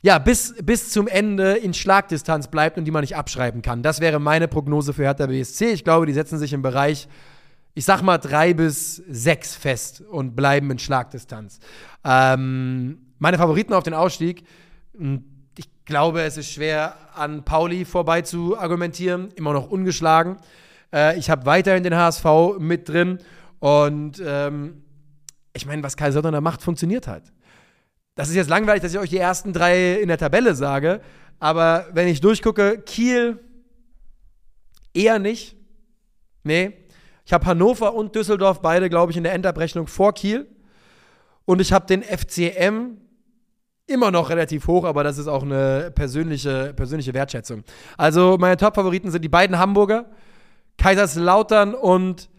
[0.04, 3.82] ja, bis, bis zum Ende in Schlagdistanz bleibt und die man nicht abschreiben kann.
[3.84, 5.70] Das wäre meine Prognose für Hertha BSC.
[5.70, 7.06] Ich glaube, die setzen sich im Bereich
[7.74, 11.58] ich sag mal, drei bis sechs fest und bleiben in Schlagdistanz.
[12.04, 14.44] Ähm, meine Favoriten auf den Ausstieg,
[14.96, 15.24] hm,
[15.56, 20.36] ich glaube, es ist schwer, an Pauli vorbei zu argumentieren, immer noch ungeschlagen.
[20.92, 22.24] Äh, ich habe weiterhin den HSV
[22.58, 23.18] mit drin
[23.58, 24.82] und ähm,
[25.54, 27.32] ich meine, was Kai Söder macht, funktioniert halt.
[28.14, 31.00] Das ist jetzt langweilig, dass ich euch die ersten drei in der Tabelle sage,
[31.38, 33.38] aber wenn ich durchgucke, Kiel
[34.94, 35.56] eher nicht.
[36.44, 36.72] Nee,
[37.24, 40.48] ich habe Hannover und Düsseldorf beide, glaube ich, in der Endabrechnung vor Kiel.
[41.44, 42.98] Und ich habe den FCM
[43.86, 47.64] immer noch relativ hoch, aber das ist auch eine persönliche, persönliche Wertschätzung.
[47.96, 50.06] Also meine Top-Favoriten sind die beiden Hamburger,
[50.78, 52.30] Kaiserslautern und,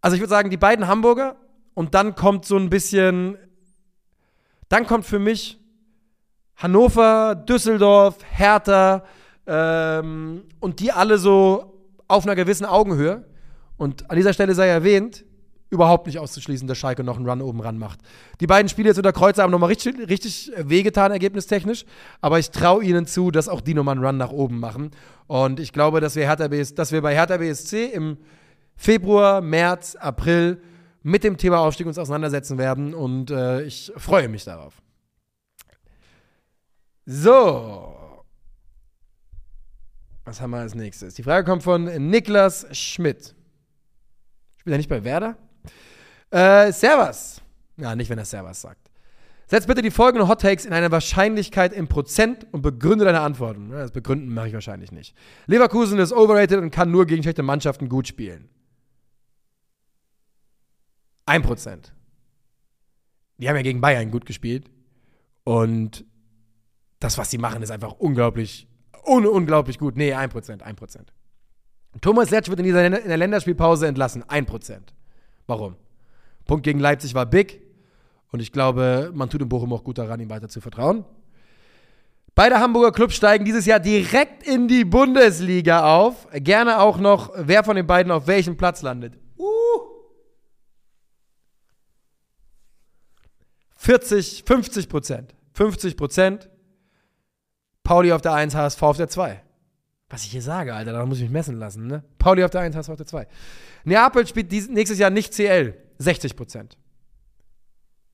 [0.00, 1.36] also ich würde sagen, die beiden Hamburger
[1.74, 3.38] und dann kommt so ein bisschen,
[4.68, 5.58] dann kommt für mich
[6.56, 9.04] Hannover, Düsseldorf, Hertha
[9.46, 13.24] ähm, und die alle so auf einer gewissen Augenhöhe.
[13.78, 15.24] Und an dieser Stelle sei erwähnt,
[15.70, 18.00] überhaupt nicht auszuschließen, dass Schalke noch einen Run oben ran macht.
[18.40, 21.84] Die beiden Spiele jetzt unter Kreuzer haben nochmal richtig, richtig wehgetan, ergebnistechnisch.
[22.20, 24.90] Aber ich traue ihnen zu, dass auch die nochmal einen Run nach oben machen.
[25.26, 28.16] Und ich glaube, dass wir, Hertha BS, dass wir bei Hertha BSC im
[28.76, 30.62] Februar, März, April
[31.02, 32.94] mit dem Thema Aufstieg uns auseinandersetzen werden.
[32.94, 34.74] Und äh, ich freue mich darauf.
[37.04, 37.94] So.
[40.24, 41.14] Was haben wir als nächstes?
[41.14, 43.34] Die Frage kommt von Niklas Schmidt.
[44.68, 45.38] Spielt er nicht bei Werder?
[46.30, 47.40] Äh, Servus.
[47.78, 48.90] Ja, nicht, wenn er Servus sagt.
[49.46, 53.70] Setz bitte die folgenden Hot Takes in eine Wahrscheinlichkeit im Prozent und begründe deine Antworten.
[53.70, 55.16] Das begründen mache ich wahrscheinlich nicht.
[55.46, 58.50] Leverkusen ist overrated und kann nur gegen schlechte Mannschaften gut spielen.
[61.24, 61.94] Ein Prozent.
[63.38, 64.70] Die haben ja gegen Bayern gut gespielt.
[65.44, 66.04] Und
[67.00, 68.68] das, was sie machen, ist einfach unglaublich,
[69.06, 69.96] un unglaublich gut.
[69.96, 71.14] Nee, ein Prozent, ein Prozent.
[72.00, 74.24] Thomas Letsch wird in, dieser, in der Länderspielpause entlassen.
[74.24, 74.78] 1%.
[75.46, 75.76] Warum?
[76.46, 77.62] Punkt gegen Leipzig war big.
[78.30, 81.04] Und ich glaube, man tut in Bochum auch gut daran, ihm weiter zu vertrauen.
[82.34, 86.28] Beide Hamburger Clubs steigen dieses Jahr direkt in die Bundesliga auf.
[86.32, 89.14] Gerne auch noch, wer von den beiden auf welchem Platz landet.
[89.36, 89.44] Uh.
[93.76, 95.34] 40, 50 Prozent.
[95.54, 96.48] 50 Prozent.
[97.82, 99.42] Pauli auf der 1, HSV auf der 2.
[100.10, 102.02] Was ich hier sage, Alter, da muss ich mich messen lassen, ne?
[102.18, 103.26] Pauli auf der 1, HSV auf der 2.
[103.84, 105.74] Neapel spielt dies, nächstes Jahr nicht CL.
[105.98, 106.78] 60 Prozent.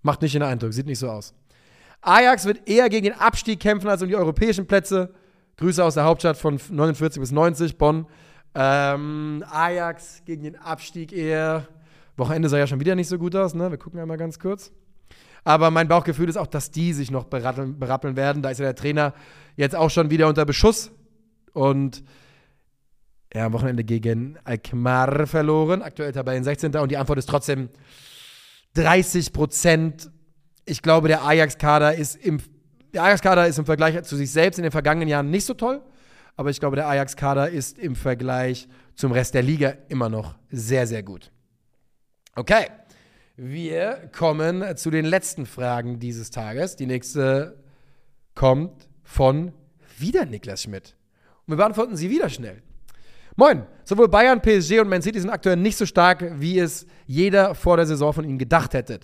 [0.02, 1.34] Macht nicht den Eindruck, sieht nicht so aus.
[2.00, 5.14] Ajax wird eher gegen den Abstieg kämpfen als um die europäischen Plätze.
[5.56, 8.06] Grüße aus der Hauptstadt von 49 bis 90, Bonn.
[8.54, 11.68] Ähm, Ajax gegen den Abstieg eher.
[12.16, 13.70] Wochenende sah ja schon wieder nicht so gut aus, ne?
[13.70, 14.72] Wir gucken einmal ganz kurz.
[15.44, 18.42] Aber mein Bauchgefühl ist auch, dass die sich noch berappeln, berappeln werden.
[18.42, 19.14] Da ist ja der Trainer
[19.56, 20.90] jetzt auch schon wieder unter Beschuss.
[21.54, 22.04] Und
[23.32, 25.80] ja, am Wochenende gegen Alkmaar verloren.
[25.80, 26.76] Aktuell Tabellen 16.
[26.76, 27.70] Und die Antwort ist trotzdem
[28.74, 30.10] 30 Prozent.
[30.66, 32.40] Ich glaube, der Ajax-Kader ist im
[32.94, 35.82] der Ajax-Kader ist im Vergleich zu sich selbst in den vergangenen Jahren nicht so toll,
[36.36, 40.86] aber ich glaube, der Ajax-Kader ist im Vergleich zum Rest der Liga immer noch sehr,
[40.86, 41.32] sehr gut.
[42.36, 42.66] Okay,
[43.36, 46.76] wir kommen zu den letzten Fragen dieses Tages.
[46.76, 47.58] Die nächste
[48.36, 49.52] kommt von
[49.98, 50.94] wieder Niklas Schmidt.
[51.46, 52.62] Und wir beantworten sie wieder schnell.
[53.36, 57.54] Moin, sowohl Bayern, PSG und Man City sind aktuell nicht so stark, wie es jeder
[57.54, 59.00] vor der Saison von ihnen gedacht hätte.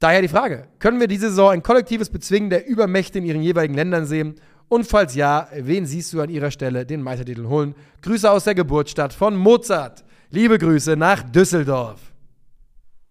[0.00, 3.74] Daher die Frage, können wir diese Saison ein kollektives Bezwingen der Übermächte in ihren jeweiligen
[3.74, 4.34] Ländern sehen?
[4.68, 7.74] Und falls ja, wen siehst du an ihrer Stelle den Meistertitel holen?
[8.02, 10.04] Grüße aus der Geburtsstadt von Mozart.
[10.30, 12.12] Liebe Grüße nach Düsseldorf.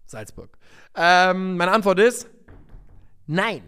[0.05, 0.49] Salzburg.
[0.95, 2.27] Ähm, meine Antwort ist
[3.27, 3.61] nein.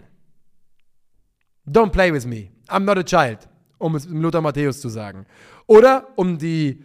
[1.65, 2.51] Don't play with me.
[2.67, 3.47] I'm not a child,
[3.77, 5.25] um es Lothar Matthäus zu sagen.
[5.67, 6.83] Oder um die,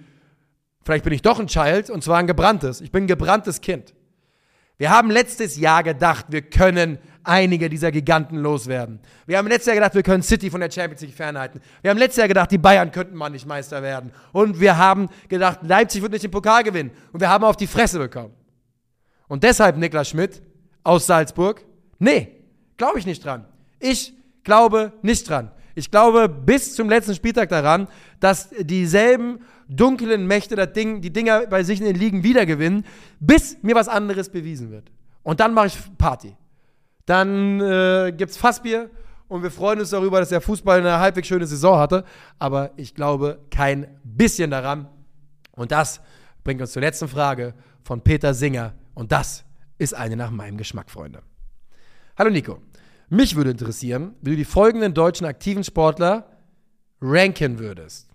[0.84, 2.80] vielleicht bin ich doch ein Child, und zwar ein gebranntes.
[2.80, 3.94] Ich bin ein gebranntes Kind.
[4.80, 9.00] Wir haben letztes Jahr gedacht, wir können einige dieser Giganten loswerden.
[9.26, 11.60] Wir haben letztes Jahr gedacht, wir können City von der Champions League fernhalten.
[11.82, 14.10] Wir haben letztes Jahr gedacht, die Bayern könnten mal nicht Meister werden.
[14.32, 16.92] Und wir haben gedacht, Leipzig wird nicht den Pokal gewinnen.
[17.12, 18.32] Und wir haben auf die Fresse bekommen.
[19.28, 20.42] Und deshalb, Niklas Schmidt
[20.82, 21.62] aus Salzburg,
[21.98, 22.42] nee,
[22.78, 23.44] glaube ich nicht dran.
[23.80, 24.14] Ich
[24.44, 25.50] glaube nicht dran.
[25.74, 31.46] Ich glaube bis zum letzten Spieltag daran, dass dieselben dunklen Mächte das Ding, die Dinger
[31.46, 32.84] bei sich in den Ligen wiedergewinnen,
[33.20, 34.90] bis mir was anderes bewiesen wird.
[35.22, 36.36] Und dann mache ich Party.
[37.06, 38.90] Dann äh, gibt es Fassbier
[39.28, 42.04] und wir freuen uns darüber, dass der Fußball eine halbwegs schöne Saison hatte.
[42.38, 44.88] Aber ich glaube kein bisschen daran.
[45.52, 46.00] Und das
[46.42, 48.74] bringt uns zur letzten Frage von Peter Singer.
[48.94, 49.44] Und das
[49.78, 51.22] ist eine nach meinem Geschmack, Freunde.
[52.16, 52.58] Hallo Nico.
[53.12, 56.30] Mich würde interessieren, wie du die folgenden deutschen aktiven Sportler
[57.00, 58.08] ranken würdest.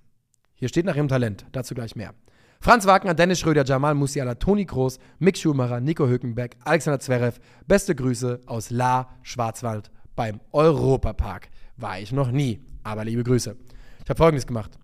[0.54, 2.14] Hier steht nach ihrem Talent, dazu gleich mehr.
[2.62, 7.42] Franz Wagner, Dennis Schröder, Jamal Musiala, Toni Kroos, Mick Schumacher, Nico Hülkenberg, Alexander Zverev.
[7.68, 11.50] Beste Grüße aus La Schwarzwald beim Europapark.
[11.76, 13.54] War ich noch nie, aber liebe Grüße.
[14.02, 14.80] Ich habe folgendes gemacht.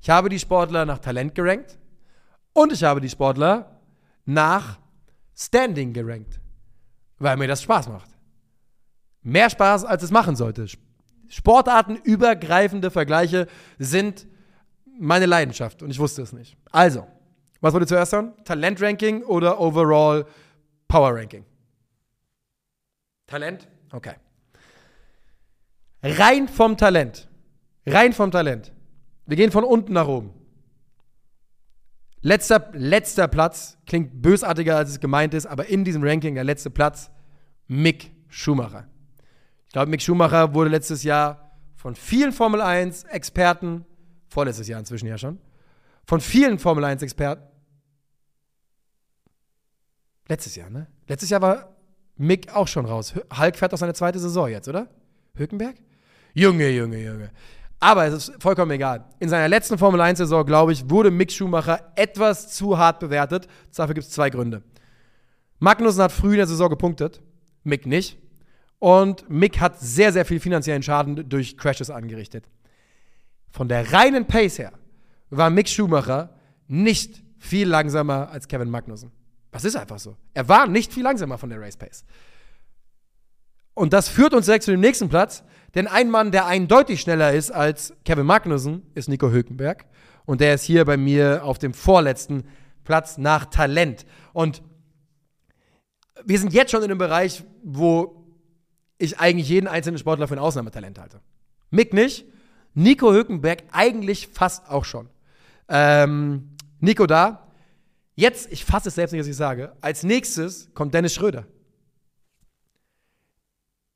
[0.00, 1.76] Ich habe die Sportler nach Talent gerankt
[2.52, 3.80] und ich habe die Sportler
[4.26, 4.78] nach
[5.34, 6.40] Standing gerankt,
[7.18, 8.15] weil mir das Spaß macht.
[9.26, 10.66] Mehr Spaß, als es machen sollte.
[11.26, 14.24] Sportartenübergreifende Vergleiche sind
[15.00, 16.56] meine Leidenschaft und ich wusste es nicht.
[16.70, 17.08] Also,
[17.60, 18.34] was wollt ihr zuerst hören?
[18.44, 20.26] Talent-Ranking oder Overall
[20.86, 21.44] Power-Ranking?
[23.26, 23.66] Talent?
[23.90, 24.14] Okay.
[26.04, 27.26] Rein vom Talent.
[27.84, 28.72] Rein vom Talent.
[29.26, 30.32] Wir gehen von unten nach oben.
[32.20, 36.70] Letzter, letzter Platz klingt bösartiger, als es gemeint ist, aber in diesem Ranking der letzte
[36.70, 37.10] Platz
[37.66, 38.86] Mick Schumacher.
[39.76, 43.84] Glaube, Mick Schumacher wurde letztes Jahr von vielen Formel 1 Experten
[44.26, 45.38] vorletztes Jahr inzwischen ja schon,
[46.06, 47.42] von vielen Formel 1-Experten.
[50.28, 50.86] Letztes Jahr, ne?
[51.06, 51.76] Letztes Jahr war
[52.16, 53.12] Mick auch schon raus.
[53.38, 54.88] Hulk fährt auch seine zweite Saison jetzt, oder?
[55.34, 55.76] Hülkenberg?
[56.32, 57.30] Junge, Junge, Junge.
[57.78, 59.04] Aber es ist vollkommen egal.
[59.18, 63.46] In seiner letzten Formel 1-Saison, glaube ich, wurde Mick Schumacher etwas zu hart bewertet.
[63.74, 64.62] Dafür gibt es zwei Gründe.
[65.58, 67.20] Magnussen hat früh in der Saison gepunktet,
[67.62, 68.16] Mick nicht.
[68.78, 72.46] Und Mick hat sehr, sehr viel finanziellen Schaden durch Crashes angerichtet
[73.56, 74.72] von der reinen Pace her
[75.30, 76.34] war Mick Schumacher
[76.68, 79.10] nicht viel langsamer als Kevin Magnussen.
[79.50, 80.14] Das ist einfach so.
[80.34, 82.04] Er war nicht viel langsamer von der Race Pace.
[83.72, 85.42] Und das führt uns direkt zu dem nächsten Platz,
[85.74, 89.86] denn ein Mann, der eindeutig schneller ist als Kevin Magnussen, ist Nico Hülkenberg.
[90.26, 92.44] Und der ist hier bei mir auf dem vorletzten
[92.84, 94.04] Platz nach Talent.
[94.34, 94.62] Und
[96.26, 98.25] wir sind jetzt schon in einem Bereich, wo
[98.98, 101.20] ich eigentlich jeden einzelnen Sportler für ein Ausnahmetalent halte.
[101.70, 102.26] Mick nicht,
[102.74, 105.08] Nico Hülkenberg eigentlich fast auch schon.
[105.68, 107.48] Ähm, Nico da.
[108.14, 109.76] Jetzt, ich fasse es selbst nicht, was ich sage.
[109.80, 111.46] Als nächstes kommt Dennis Schröder.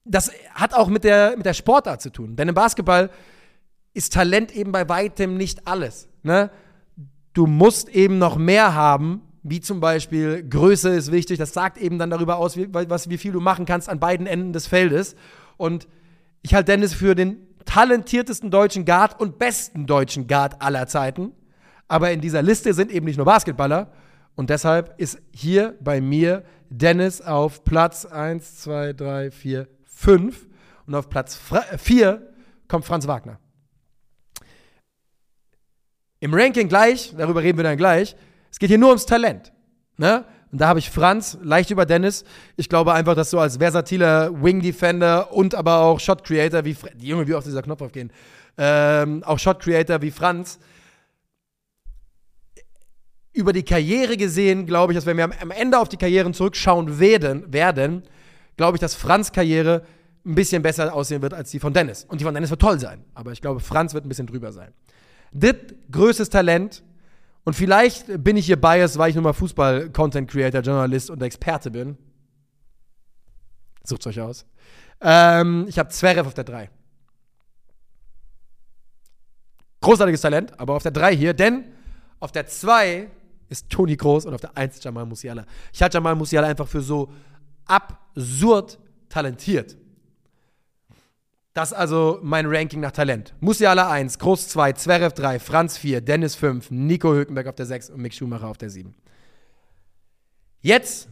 [0.05, 2.37] Das hat auch mit der, mit der Sportart zu tun.
[2.37, 3.11] Denn im Basketball
[3.95, 6.09] ist Talent eben bei weitem nicht alles.
[6.23, 6.51] Ne?
[7.33, 11.39] Du musst eben noch mehr haben, wie zum Beispiel Größe ist wichtig.
[11.39, 14.27] Das sagt eben dann darüber aus, wie, was, wie viel du machen kannst an beiden
[14.27, 15.17] Enden des Feldes.
[15.57, 15.89] Und
[16.43, 21.33] ich halte Dennis für den talentiertesten deutschen Guard und besten deutschen Guard aller Zeiten.
[21.89, 23.93] Aber in dieser Liste sind eben nicht nur Basketballer.
[24.37, 30.47] Und deshalb ist hier bei mir Dennis auf Platz 1, 2, 3, 4, 5.
[30.87, 31.39] Und auf Platz
[31.79, 32.33] 4
[32.69, 33.39] kommt Franz Wagner.
[36.21, 38.15] Im Ranking gleich, darüber reden wir dann gleich,
[38.51, 39.53] es geht hier nur ums Talent.
[39.97, 40.25] Ne?
[40.53, 42.25] Und da habe ich Franz leicht über Dennis.
[42.57, 46.77] Ich glaube einfach, dass du als versatiler Wing Defender und aber auch Shot Creator wie
[46.97, 48.13] die Junge, wie oft dieser Knopf aufgehen,
[48.59, 50.59] ähm, auch Shot Creator wie Franz
[53.33, 56.99] über die Karriere gesehen, glaube ich, dass wenn wir am Ende auf die Karrieren zurückschauen
[56.99, 58.03] werden, werden
[58.57, 59.83] glaube ich, dass Franz Karriere
[60.27, 62.05] ein bisschen besser aussehen wird als die von Dennis.
[62.05, 64.53] Und die von Dennis wird toll sein, aber ich glaube, Franz wird ein bisschen drüber
[64.53, 64.73] sein.
[65.33, 65.55] Das
[65.91, 66.83] größtes Talent
[67.45, 71.97] und vielleicht bin ich hier biased, weil ich nun mal Fußball-Content-Creator, Journalist und Experte bin.
[73.83, 74.45] Sucht euch aus.
[75.01, 76.71] Ähm, ich habe Zverev auf der 3.
[79.81, 81.65] Großartiges Talent, aber auf der 3 hier, denn
[82.19, 83.11] auf der 2
[83.49, 85.47] ist Toni Groß und auf der 1 Jamal Musiala.
[85.73, 87.11] Ich halte Jamal Musiala einfach für so
[87.65, 88.79] absurd
[89.09, 89.77] talentiert.
[91.61, 93.35] Das ist also mein Ranking nach Talent.
[93.41, 97.91] Musiala 1, Groß 2, Zverev 3, Franz 4, Dennis 5, Nico Hülkenberg auf der 6
[97.91, 98.95] und Mick Schumacher auf der 7.
[100.63, 101.11] Jetzt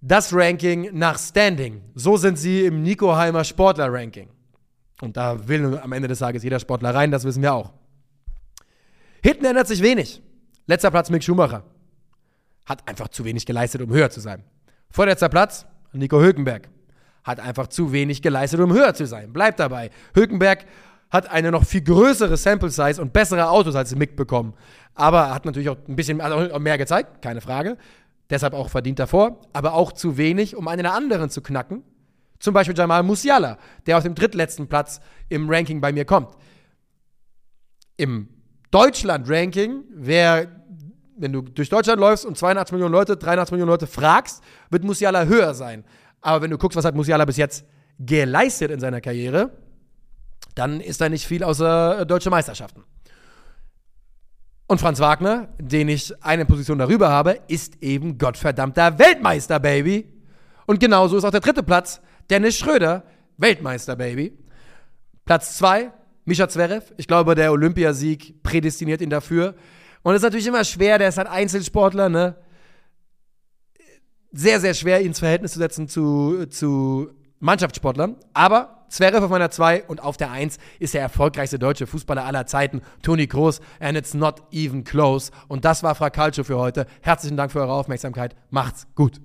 [0.00, 1.82] das Ranking nach Standing.
[1.94, 4.28] So sind sie im Nico-Heimer Sportler-Ranking.
[5.02, 7.72] Und da will am Ende des Tages jeder Sportler rein, das wissen wir auch.
[9.22, 10.20] Hinten ändert sich wenig.
[10.66, 11.62] Letzter Platz Mick Schumacher.
[12.64, 14.42] Hat einfach zu wenig geleistet, um höher zu sein.
[14.90, 16.70] Vorletzter Platz Nico Hülkenberg
[17.26, 19.32] hat einfach zu wenig geleistet, um höher zu sein.
[19.32, 19.90] Bleibt dabei.
[20.14, 20.64] Hülkenberg
[21.10, 24.54] hat eine noch viel größere Sample Size und bessere Autos als Mick bekommen.
[24.94, 26.18] Aber hat natürlich auch ein bisschen
[26.60, 27.76] mehr gezeigt, keine Frage.
[28.30, 29.40] Deshalb auch verdient davor.
[29.52, 31.82] Aber auch zu wenig, um einen der anderen zu knacken.
[32.38, 36.36] Zum Beispiel Jamal Musiala, der auf dem drittletzten Platz im Ranking bei mir kommt.
[37.96, 38.28] Im
[38.70, 40.48] Deutschland-Ranking, wer,
[41.16, 45.24] wenn du durch Deutschland läufst und 82 Millionen Leute, 83 Millionen Leute fragst, wird Musiala
[45.24, 45.84] höher sein.
[46.26, 47.64] Aber wenn du guckst, was hat Musiala bis jetzt
[48.00, 49.52] geleistet in seiner Karriere,
[50.56, 52.82] dann ist da nicht viel außer deutsche Meisterschaften.
[54.66, 60.12] Und Franz Wagner, den ich eine Position darüber habe, ist eben gottverdammter Weltmeister, Baby.
[60.66, 63.04] Und genauso ist auch der dritte Platz Dennis Schröder,
[63.36, 64.36] Weltmeister, Baby.
[65.26, 65.92] Platz zwei,
[66.24, 66.92] Mischa Zverev.
[66.96, 69.54] Ich glaube, der Olympiasieg prädestiniert ihn dafür.
[70.02, 72.34] Und es ist natürlich immer schwer, der ist halt Einzelsportler, ne?
[74.36, 77.10] Sehr, sehr schwer, ihn ins Verhältnis zu setzen zu, zu
[77.40, 78.16] Mannschaftssportlern.
[78.34, 82.46] Aber Zverev auf meiner 2 und auf der 1 ist der erfolgreichste deutsche Fußballer aller
[82.46, 83.60] Zeiten, Toni Kroos.
[83.80, 85.32] And it's not even close.
[85.48, 86.86] Und das war Fracalcio für heute.
[87.02, 88.36] Herzlichen Dank für eure Aufmerksamkeit.
[88.50, 89.20] Macht's gut.